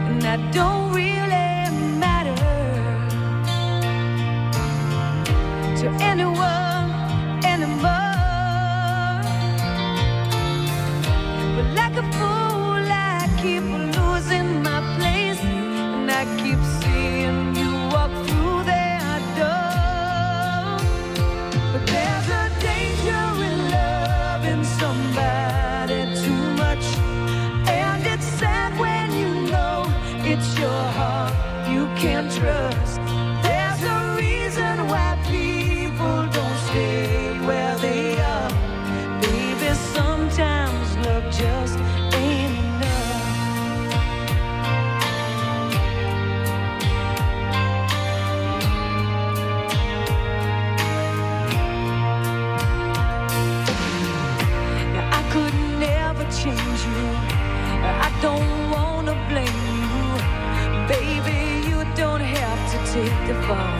[0.09, 2.35] And I don't really matter
[5.79, 6.76] to anyone.
[31.99, 32.96] can't trust.
[63.47, 63.76] far.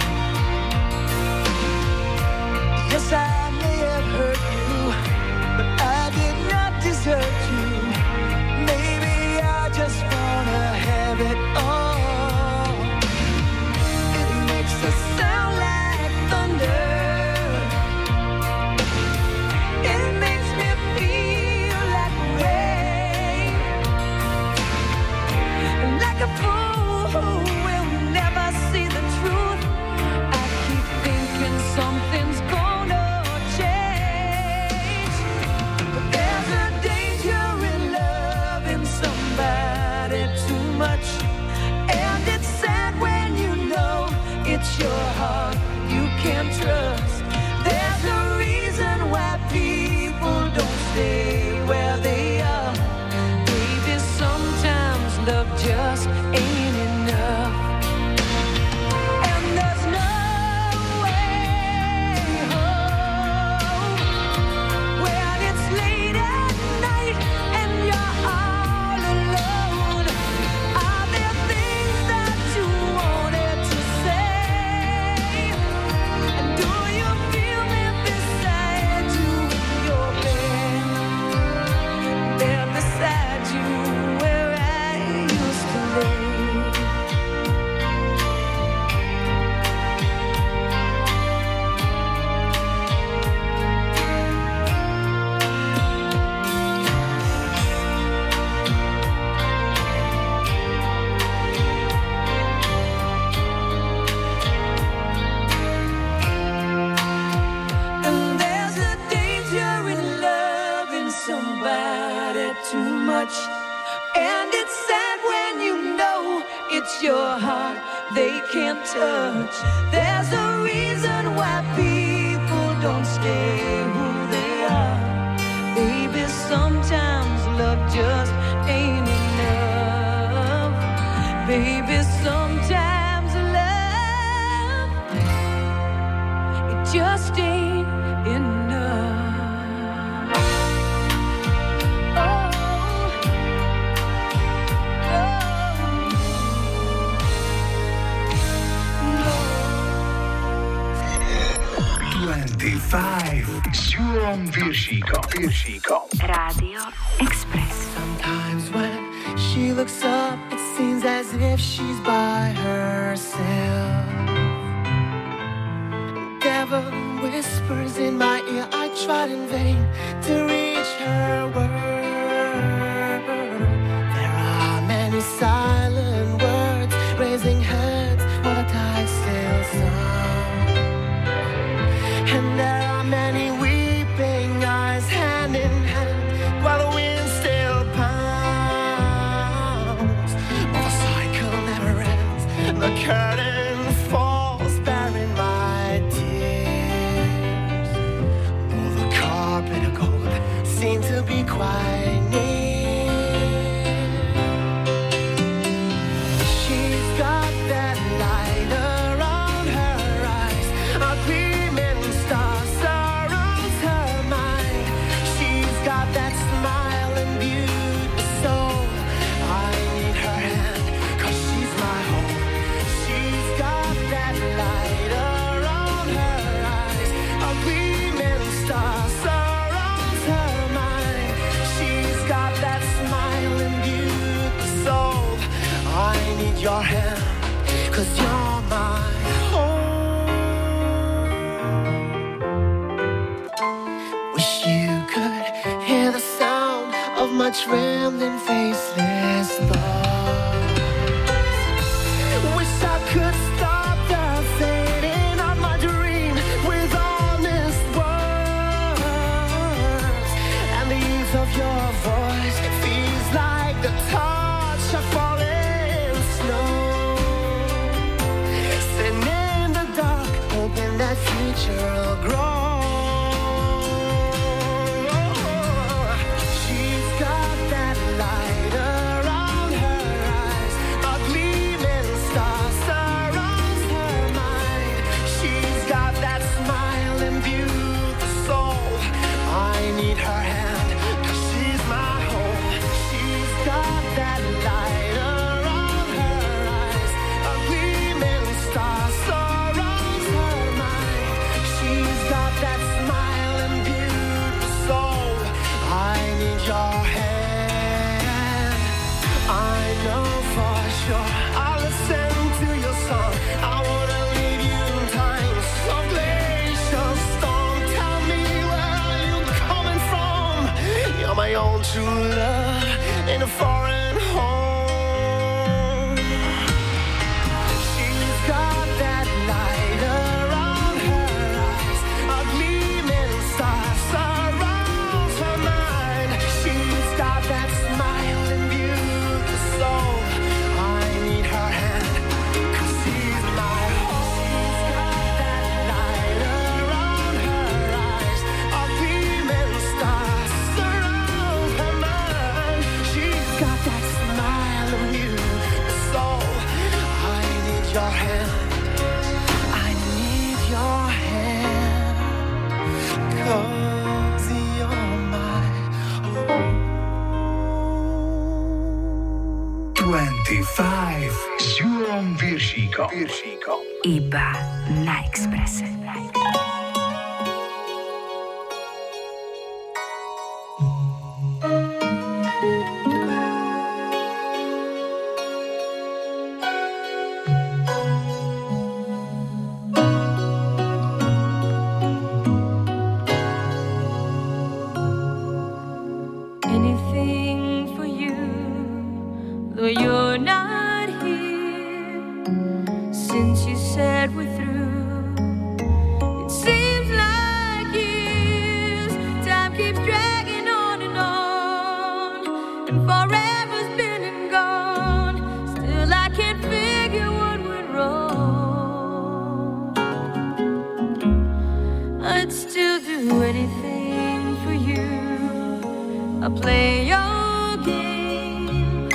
[426.47, 429.09] I'll play your game.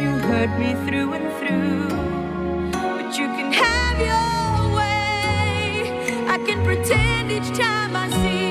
[0.00, 1.88] You hurt me through and through,
[2.72, 6.26] but you can have your way.
[6.28, 8.43] I can pretend each time I see.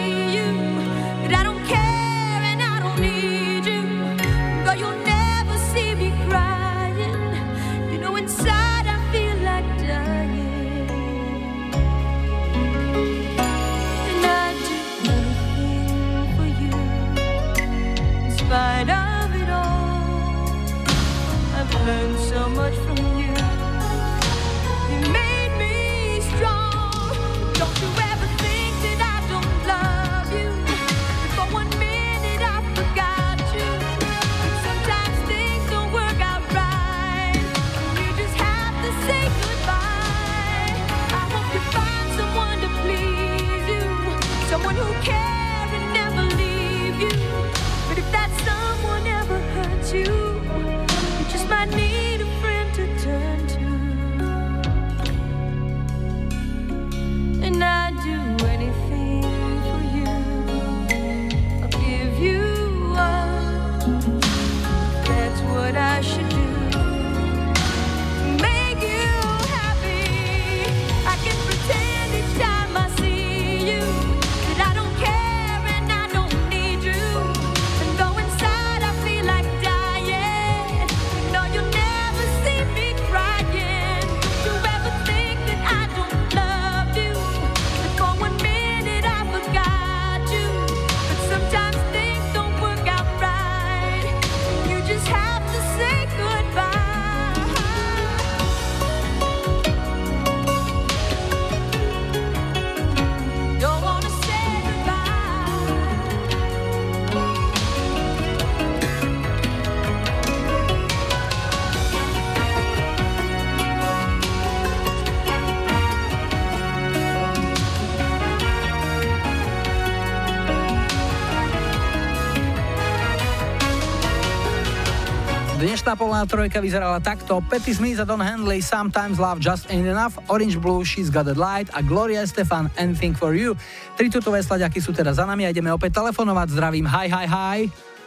[126.24, 127.44] Polná trojka vyzerala takto.
[127.52, 131.36] Petty Smith a Don Henley, Sometimes Love Just Ain't Enough, Orange Blue, She's Got a
[131.36, 133.60] Light a Gloria Estefan, Anything for You.
[134.00, 136.48] Tri tutové slaďaky sú teda za nami a ideme opäť telefonovať.
[136.56, 137.60] Zdravím, hi, hi, hi.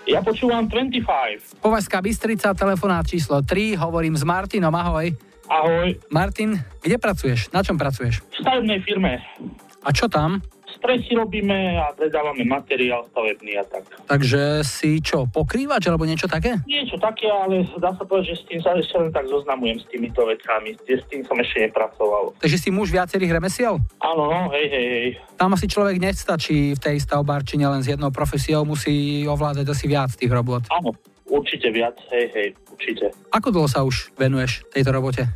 [0.08, 1.60] Ja počúvam 25.
[1.60, 5.12] Povazka Bystrica, telefonát číslo 3, hovorím s Martinom, ahoj.
[5.52, 6.00] Ahoj.
[6.08, 7.52] Martin, kde pracuješ?
[7.52, 8.24] Na čom pracuješ?
[8.32, 9.20] V stavebnej firme.
[9.84, 10.40] A čo tam?
[10.86, 13.90] Stresy robíme a predávame materiál stavebný a tak.
[14.06, 16.62] Takže si čo, pokrývač alebo niečo také?
[16.62, 19.86] Niečo také, ale dá sa povedať, že s tým sa ešte len tak zoznamujem s
[19.90, 20.78] týmito vecami.
[20.86, 22.38] S tým som ešte nepracoval.
[22.38, 23.82] Takže si muž viacerých remesiel?
[23.98, 25.08] Áno, no, hej, hej, hej.
[25.34, 30.14] Tam asi človek nestačí v tej stavbárčine len s jednou profesiou, musí ovládať asi viac
[30.14, 30.70] tých robot.
[30.70, 30.94] Áno,
[31.26, 33.10] určite viac, hej, hej, určite.
[33.34, 35.26] Ako dlho sa už venuješ tejto robote?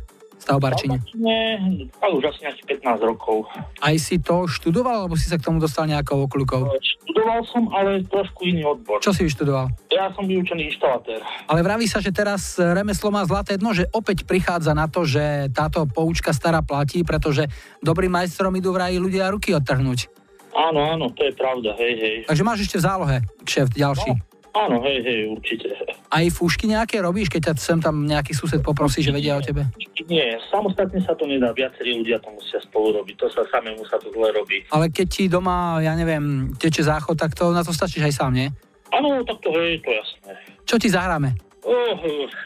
[0.41, 0.97] Stavbárčine.
[1.13, 1.61] Nie,
[2.01, 3.45] ale už asi nejakých 15 rokov.
[3.77, 6.65] Aj si to študoval, alebo si sa k tomu dostal nejakou okľukou?
[6.81, 8.97] Študoval som, ale trošku iný odbor.
[9.05, 9.69] Čo si vyštudoval?
[9.93, 11.21] Ja som vyučený inštalatér.
[11.45, 15.53] Ale vraví sa, že teraz remeslo má zlaté dno, že opäť prichádza na to, že
[15.53, 17.45] táto poučka stará platí, pretože
[17.85, 20.09] dobrým majstrom idú vraj ľudia ruky odtrhnúť.
[20.57, 22.15] Áno, áno, to je pravda, hej, hej.
[22.27, 24.11] Takže máš ešte v zálohe kšeft ďalší.
[24.51, 25.69] Áno, hej, hej, určite.
[26.11, 29.63] Aj fúšky nejaké robíš, keď ťa sem tam nejaký sused poprosí, že vedia o tebe?
[30.11, 33.95] Nie, samostatne sa to nedá, viacerí ľudia to musia spolu robiť, to sa samému sa
[33.95, 34.59] to zle robí.
[34.75, 38.31] Ale keď ti doma, ja neviem, teče záchod, tak to na to stačíš aj sám,
[38.35, 38.51] nie?
[38.91, 40.35] Áno, tak to hej, to jasné.
[40.67, 41.31] Čo ti zahráme?
[41.63, 41.95] Oh,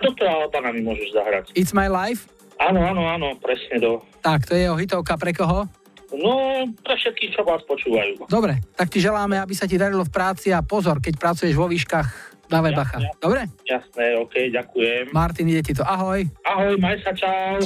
[0.05, 1.43] toto Albana mi môžeš zahrať.
[1.57, 2.29] It's my life?
[2.61, 4.05] Áno, áno, áno, presne do.
[4.21, 5.65] Tak, to je jeho hitovka pre koho?
[6.13, 8.29] No, pre všetkých, čo vás počúvajú.
[8.29, 11.65] Dobre, tak ti želáme, aby sa ti darilo v práci a pozor, keď pracuješ vo
[11.65, 12.97] výškach, dávaj bacha.
[13.19, 13.41] Dobre?
[13.67, 15.03] Jasné, ok, ďakujem.
[15.11, 15.83] Martin, ide ti to.
[15.83, 16.23] Ahoj.
[16.47, 17.59] Ahoj, maj sa, čau.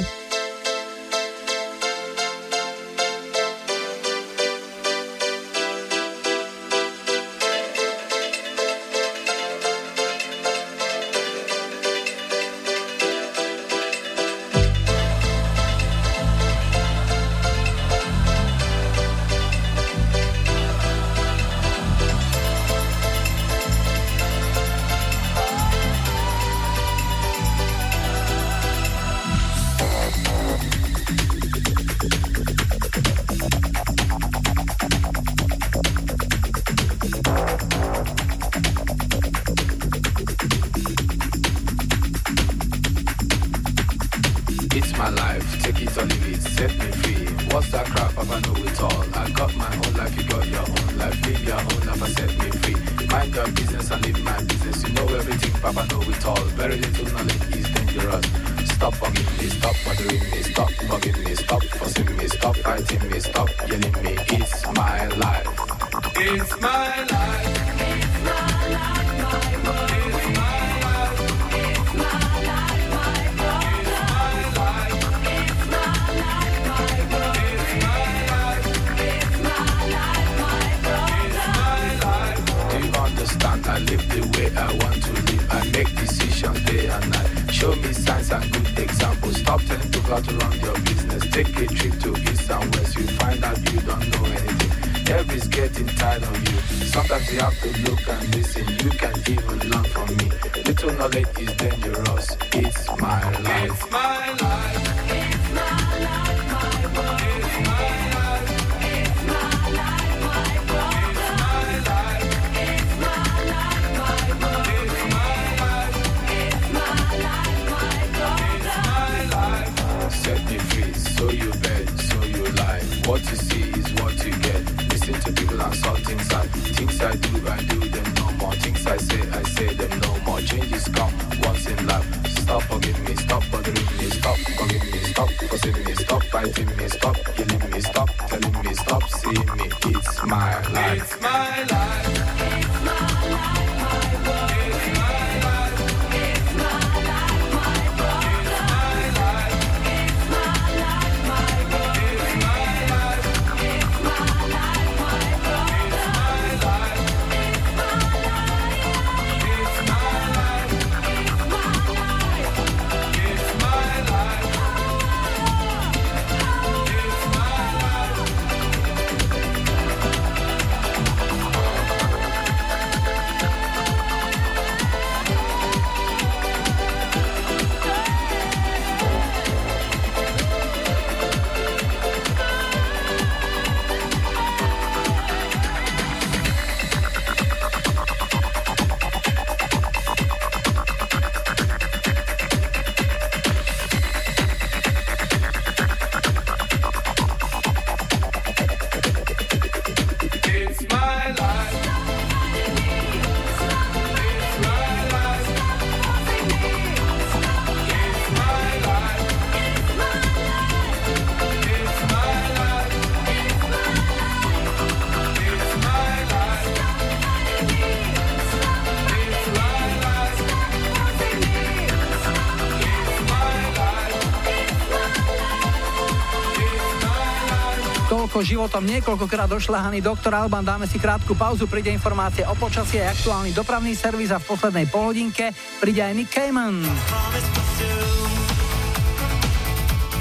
[228.39, 230.63] ako životom niekoľkokrát došľahaný doktor Alban.
[230.63, 234.87] Dáme si krátku pauzu, príde informácie o počasí aj aktuálny dopravný servis a v poslednej
[234.87, 235.51] pohodinke
[235.83, 236.79] príde aj Nick Cayman.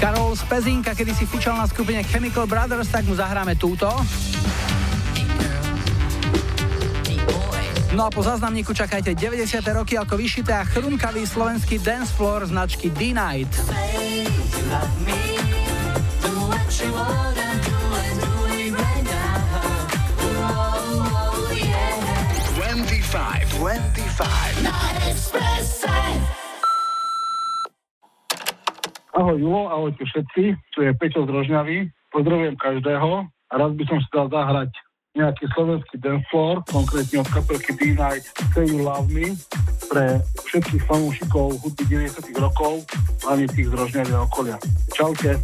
[0.03, 3.87] Karol z Pezinka, kedy si fičal na skupine Chemical Brothers, tak mu zahráme túto.
[7.95, 9.63] No a po záznamníku čakajte 90.
[9.71, 13.55] roky ako vyšité a chrumkavý slovenský dance floor značky D-Night.
[29.79, 30.43] ahojte všetci,
[30.75, 34.71] tu je Peťo z Rožňavy, pozdravujem každého a raz by som si dal zahrať
[35.15, 39.33] nejaký slovenský dancefloor, konkrétne od kapelky D-Night Say You Love Me
[39.87, 40.19] pre
[40.51, 42.83] všetkých fanúšikov hudby 90 rokov,
[43.23, 44.59] hlavne tých z okolia.
[44.91, 45.39] Čaute.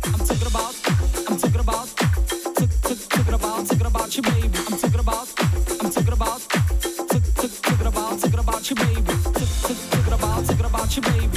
[10.96, 11.35] I'm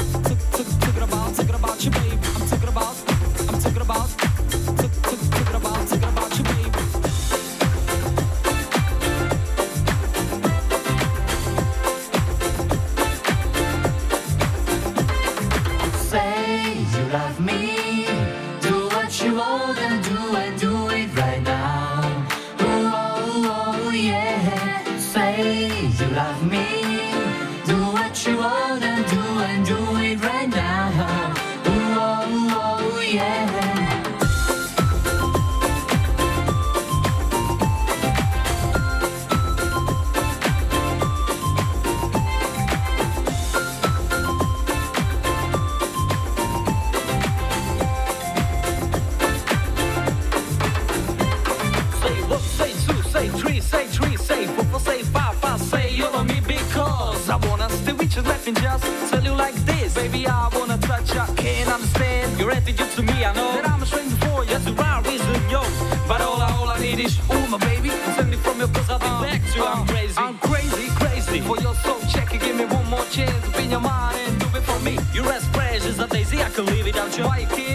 [58.54, 59.94] just tell you like this.
[59.94, 62.38] Baby, I wanna touch ya, can't understand.
[62.38, 65.06] Your attitude to me, I know That I'm a stranger for you, that's the right
[65.06, 65.62] reason, yo.
[66.06, 67.90] But all I, all I need is ooh, my baby.
[68.16, 69.64] Send me from your cause I'll be uh, back to you.
[69.64, 71.40] I'm uh, crazy, I'm crazy, crazy.
[71.40, 74.46] For your soul check, it, give me one more chance Open your mind and do
[74.58, 74.98] it for me.
[75.12, 77.24] You're as fresh as a daisy, I can live without you.
[77.24, 77.67] Why you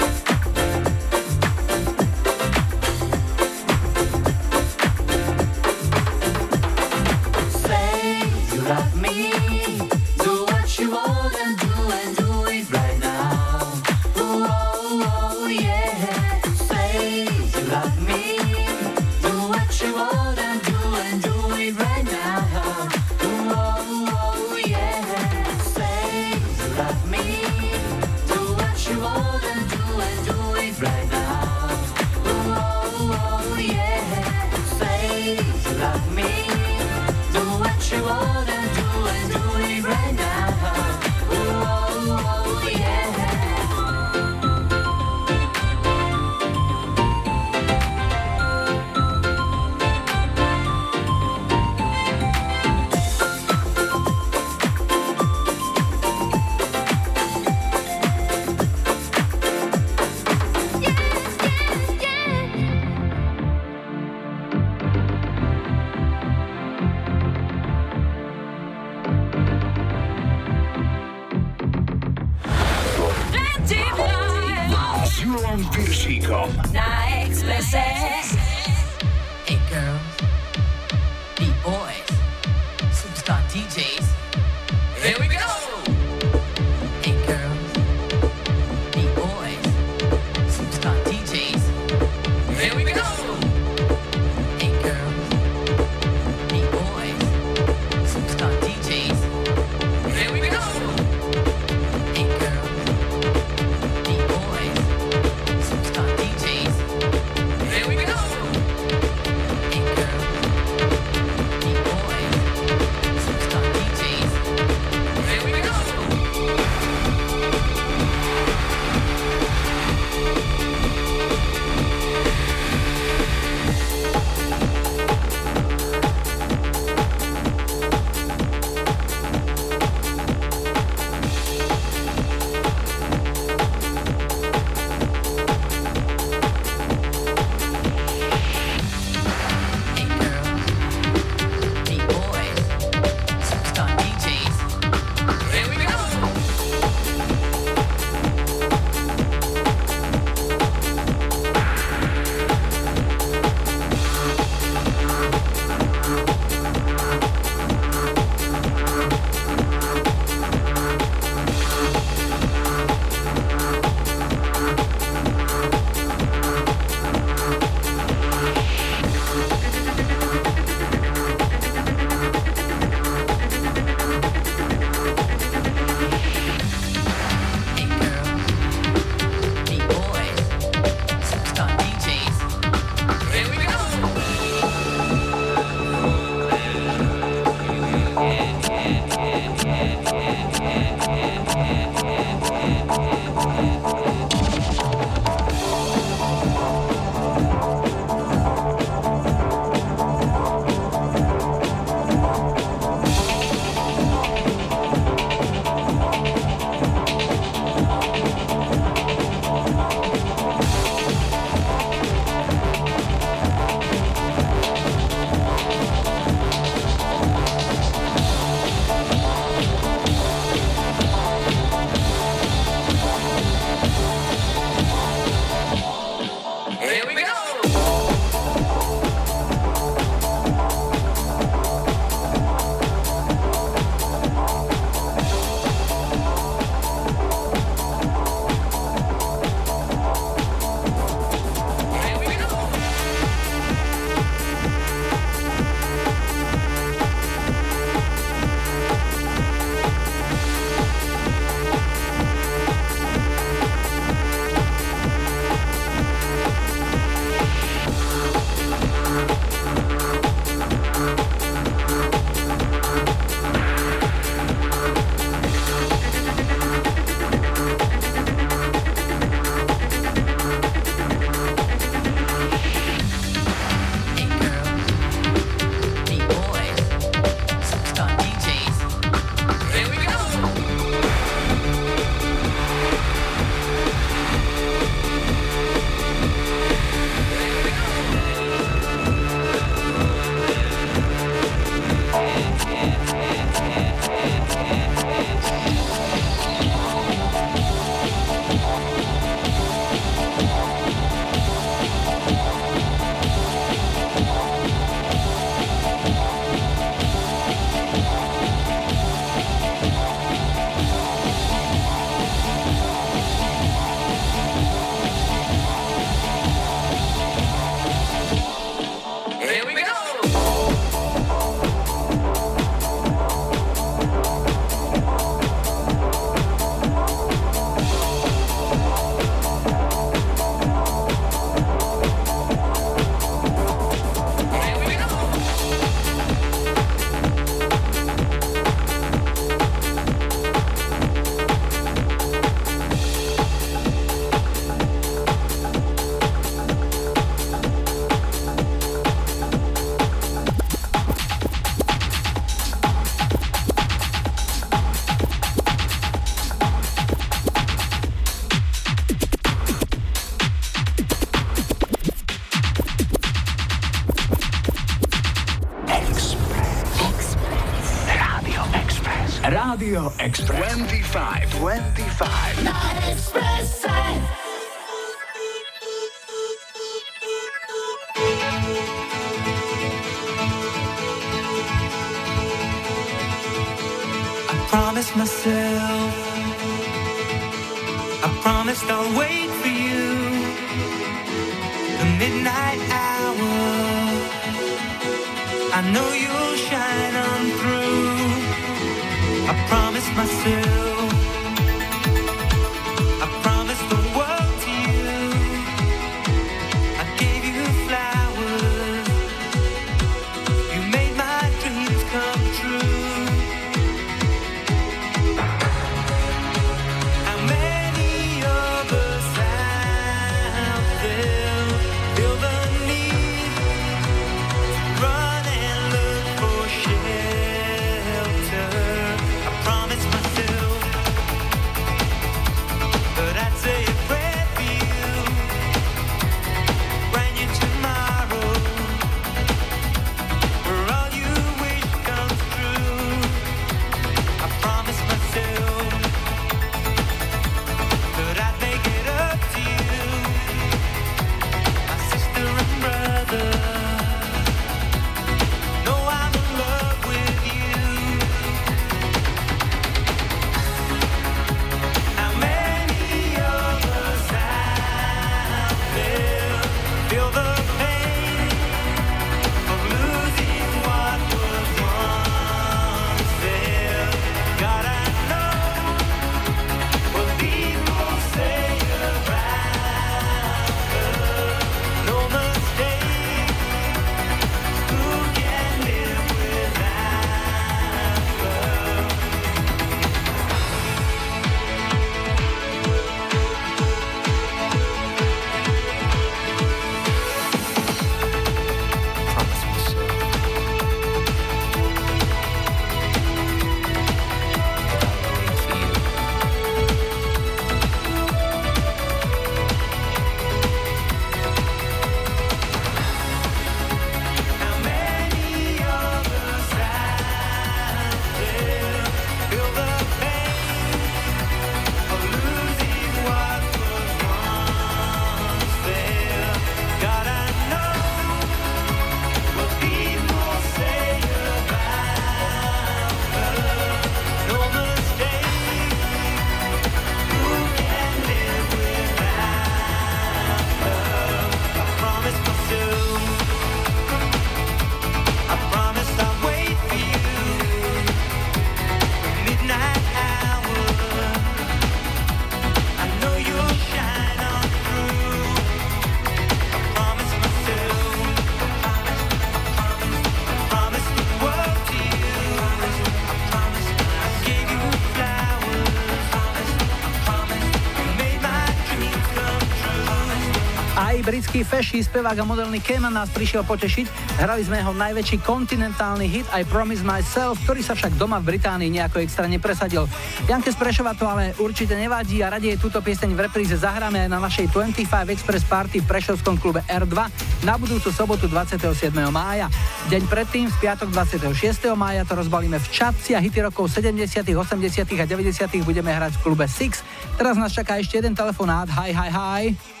[571.51, 574.39] Britský feší spevák a modelný Cayman nás prišiel potešiť.
[574.39, 578.87] Hrali sme jeho najväčší kontinentálny hit I Promise Myself, ktorý sa však doma v Británii
[578.87, 580.07] nejako extra nepresadil.
[580.47, 584.39] Janke Sprešova to ale určite nevadí a radie túto pieseň v repríze zahráme aj na
[584.39, 587.19] našej 25 Express Party v Prešovskom klube R2
[587.67, 589.11] na budúcu sobotu 27.
[589.27, 589.67] mája.
[590.07, 591.51] Deň predtým, v piatok 26.
[591.99, 595.03] mája to rozbalíme v Čapci a hity rokov 70., 80.
[595.03, 595.83] a 90.
[595.83, 597.03] budeme hrať v klube Six.
[597.35, 598.87] Teraz nás čaká ešte jeden telefonát.
[598.95, 600.00] Hi, hi, hi.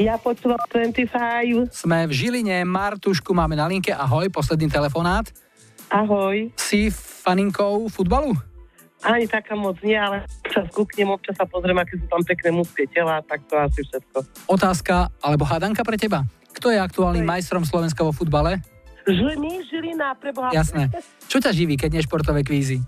[0.00, 1.68] Ja počúvam 25.
[1.68, 3.92] Sme v Žiline, Martušku máme na linke.
[3.92, 5.28] Ahoj, posledný telefonát.
[5.92, 6.48] Ahoj.
[6.56, 8.32] Si faninkou futbalu?
[9.04, 12.88] Ani taká moc nie, ale občas kúknem, občas sa pozriem, aké sú tam pekné mužské
[12.88, 14.24] tela, tak to asi všetko.
[14.48, 16.24] Otázka alebo hádanka pre teba.
[16.56, 18.64] Kto je aktuálnym majstrom Slovenska vo futbale?
[19.04, 20.54] Žiliny, Žilina, preboha.
[20.54, 20.88] Jasné.
[21.30, 22.80] Čo ťa živí, keď nie športové kvízy?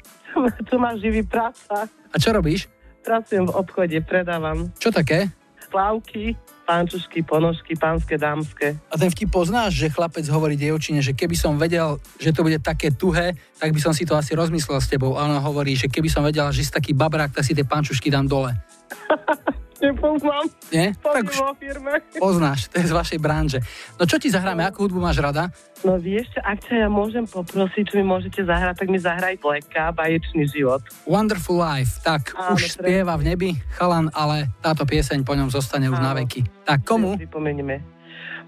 [0.71, 1.85] Čo ma živí práca.
[1.85, 2.67] A čo robíš?
[3.05, 5.29] Pracujem v obchode, predávam Čo také?
[5.75, 8.75] plavky, pánčušky, ponožky, pánske, dámske.
[8.89, 12.59] A ten vtip poznáš, že chlapec hovorí dievčine, že keby som vedel, že to bude
[12.59, 15.15] také tuhé, tak by som si to asi rozmyslel s tebou.
[15.15, 18.09] A ona hovorí, že keby som vedela, že si taký babrák, tak si tie pančušky
[18.09, 18.57] dám dole.
[19.85, 20.49] Nepoznám.
[20.71, 20.97] Nie?
[20.97, 21.93] To Tak už firme.
[22.17, 23.59] poznáš, to je z vašej branže.
[23.95, 25.53] No čo ti zahráme, akú hudbu máš rada?
[25.83, 29.37] No vieš, čo, ak ťa ja môžem poprosiť, čo mi môžete zahrať, tak mi zahraj
[29.37, 30.81] Blacka, Baječný život.
[31.05, 32.81] Wonderful Life, tak Áno, už presne.
[32.81, 36.23] spieva v nebi chalan, ale táto pieseň po ňom zostane už na Áno.
[36.23, 36.49] veky.
[36.65, 37.21] Tak komu?
[37.21, 37.85] Pripomenieme.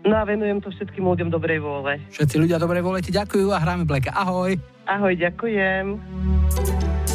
[0.07, 2.01] No a venujem to všetkým ľuďom dobrej vôle.
[2.09, 4.15] Všetci ľudia dobrej vole ti ďakujú a hráme Blacka.
[4.15, 4.57] Ahoj.
[4.87, 7.06] Ahoj, ďakujem.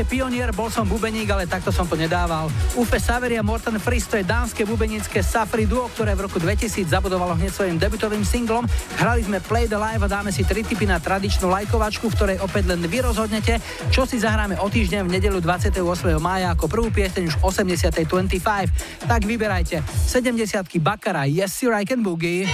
[0.00, 2.48] Ešte pionier, bol som bubeník, ale takto som to nedával.
[2.72, 6.88] Ufe Saveri a Morten Fris to je dánske bubenické Safri duo, ktoré v roku 2000
[6.88, 8.64] zabudovalo hneď svojim debutovým singlom.
[8.96, 12.38] Hrali sme Play the Live a dáme si tri tipy na tradičnú lajkovačku, v ktorej
[12.40, 13.60] opäť len vy rozhodnete,
[13.92, 15.84] čo si zahráme o týždeň v nedelu 28.
[16.16, 17.92] mája ako prvú pieseň už 80.
[18.00, 19.04] 25.
[19.04, 22.48] Tak vyberajte 70 Bakara Yes Sir I Can Boogie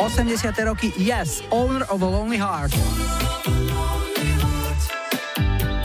[0.00, 0.56] 80.
[0.64, 2.97] roky Yes, Owner of a Lonely Heart.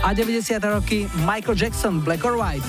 [0.04, 0.60] A 90.
[0.68, 2.68] roky Michael Jackson, Black or White.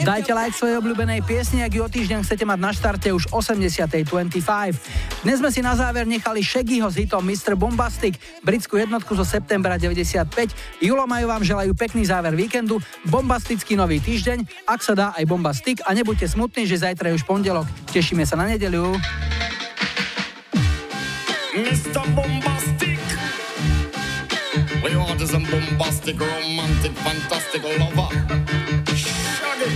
[0.00, 5.22] Dajte like svojej obľúbenej piesni, ak ju o týždeň chcete mať na štarte už 80.25.
[5.22, 7.54] Dnes sme si na záver nechali Shaggyho s hitom Mr.
[7.54, 10.26] Bombastic, britskú jednotku zo septembra 95.
[10.82, 15.78] Julo majú vám želajú pekný záver víkendu, bombastický nový týždeň, ak sa dá aj bombastik
[15.86, 17.70] a nebuďte smutní, že zajtra je už pondelok.
[17.94, 19.29] Tešíme sa na nedeľu.
[26.00, 28.08] Bombastic, romantic, fantastic lover.
[28.94, 29.70] Shaggy.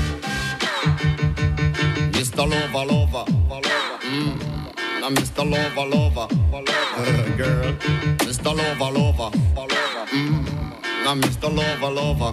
[2.12, 2.48] Mr.
[2.48, 3.24] Lover, lover.
[4.01, 5.01] Mm.
[5.01, 5.44] Now Mr.
[5.51, 6.28] Lover, lover.
[6.96, 7.72] Uh, girl.
[8.24, 8.56] Mr.
[8.56, 9.36] Lover, lover.
[10.12, 10.44] Mm.
[11.05, 11.55] Now Mr.
[11.55, 12.32] Lover, lover.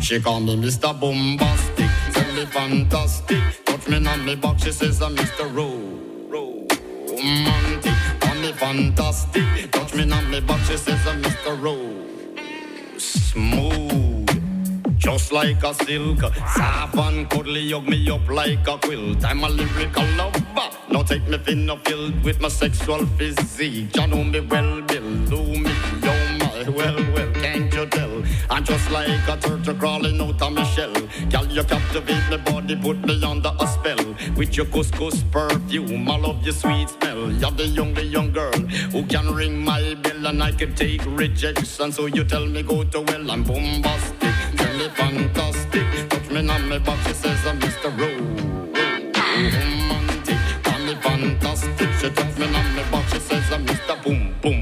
[0.00, 0.98] She call me Mr.
[0.98, 1.90] Bombastic.
[2.12, 3.42] Tell me fantastic.
[3.64, 4.58] Touch me on me back.
[4.60, 5.52] She says I'm Mr.
[5.54, 5.98] Ro-
[6.28, 7.92] Romantic.
[8.20, 9.70] Call me fantastic.
[9.72, 10.60] Touch me on me back.
[10.66, 11.60] She says I'm Mr.
[11.60, 12.11] Ro-
[13.12, 14.96] Smooth.
[14.96, 16.20] Just like a silk,
[16.56, 19.24] soft and cuddly, hug me up like a quilt.
[19.24, 20.70] I'm a lyrical lover.
[20.88, 23.94] Now take me thin or filled with my sexual physique.
[23.96, 25.10] You know me well, Bill.
[25.26, 25.72] Do me,
[26.04, 27.11] oh my, well, you
[28.52, 30.92] I'm just like a turtle crawling out of my shell.
[31.30, 33.96] Girl, you captivate my body, put me under a spell.
[34.36, 37.32] With your couscous perfume, I love your sweet smell.
[37.32, 38.52] You're the young, the young girl
[38.92, 41.92] who can ring my bell and I can take rejection.
[41.92, 44.34] So you tell me go to well, I'm bombastic.
[44.58, 46.10] Tell me fantastic.
[46.10, 47.88] Touch me on my back, she says I'm Mr.
[47.98, 48.26] Ro-
[49.56, 50.38] Romantic.
[50.62, 51.88] Call me fantastic.
[52.00, 54.02] She touch me on my back, she says I'm Mr.
[54.04, 54.61] Boom, boom,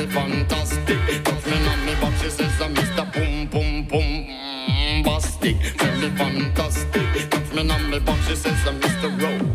[0.01, 1.25] me fantastic.
[1.25, 3.13] Touch me on me box, she says uh, I'm Mr.
[3.13, 5.77] Boom Boom Boom mm, Bastic.
[5.77, 7.31] Tell me fantastic.
[7.31, 9.09] Touch me on me box, she says I'm Mr.
[9.21, 9.49] Ro-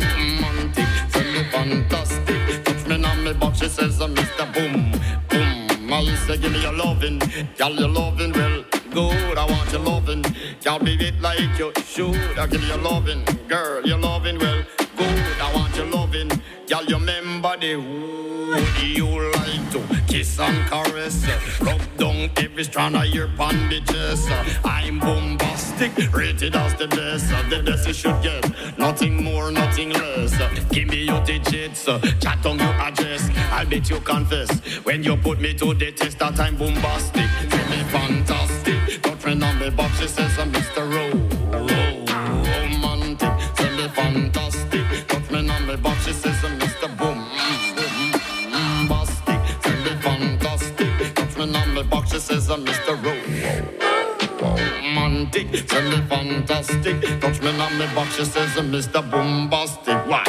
[0.00, 0.88] romantic.
[1.12, 2.64] Tell me fantastic.
[2.64, 4.46] Touch me on me box, she says uh, I'm Mr.
[4.54, 4.92] Boom
[5.28, 5.92] Boom.
[5.92, 7.20] I say give me your loving,
[7.56, 8.64] girl, your loving well.
[8.90, 10.22] Good, I want your loving.
[10.62, 12.38] Can't be it like you should.
[12.38, 14.62] I give you loving, girl, your loving well.
[14.96, 16.30] Good, I want your loving.
[16.68, 18.67] You remember the to
[20.38, 21.60] kiss and caress?
[21.60, 24.26] Rub down every strand of your bandages.
[24.64, 27.28] I'm bombastic, rated as the best.
[27.50, 30.36] The best you should get, nothing more, nothing less.
[30.70, 33.28] Give me your digits, chat on your address.
[33.52, 34.50] I'll bet you confess
[34.84, 37.28] when you put me to the test that I'm bombastic.
[37.50, 39.02] Feel me fantastic.
[39.02, 40.82] Touch me on me box, she says I'm Mr.
[40.92, 42.04] Ro- Ro-
[42.44, 43.56] Romantic.
[43.56, 45.06] Feel me fantastic.
[45.08, 46.37] Touch me on me box, she says
[52.18, 53.00] she says I'm Mr.
[53.04, 55.54] Ro- Romantic.
[55.54, 57.20] Feel me fantastic.
[57.20, 59.08] Touch me on me box, she says I'm Mr.
[59.08, 59.94] Bombastic.
[60.08, 60.24] Why?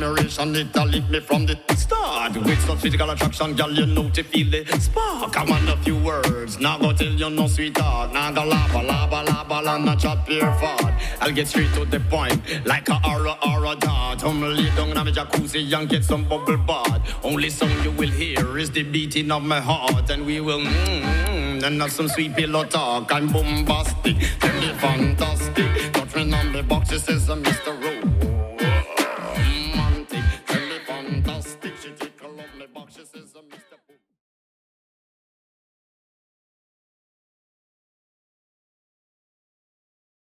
[0.00, 2.36] Admiration, it a lick me from the start.
[2.36, 5.36] With such physical attraction, girl, you know to feel the spark.
[5.36, 8.12] I want a few words, now go tell you no sweetheart.
[8.12, 10.94] Now go lava, lava, lava, la, not chat pure fart.
[11.20, 14.22] I'll get straight to the point, like a aura, aura dart.
[14.22, 17.02] I'm lay down in my jacuzzi and get some bubble bath.
[17.24, 21.02] Only song you will hear is the beating of my heart, and we will mm,
[21.02, 23.12] mm, and have some sweet pillow talk.
[23.12, 25.92] I'm bombastic, tell me fantastic.
[25.92, 27.82] Touch me on the box, it says Mr.
[27.82, 28.17] Rowe.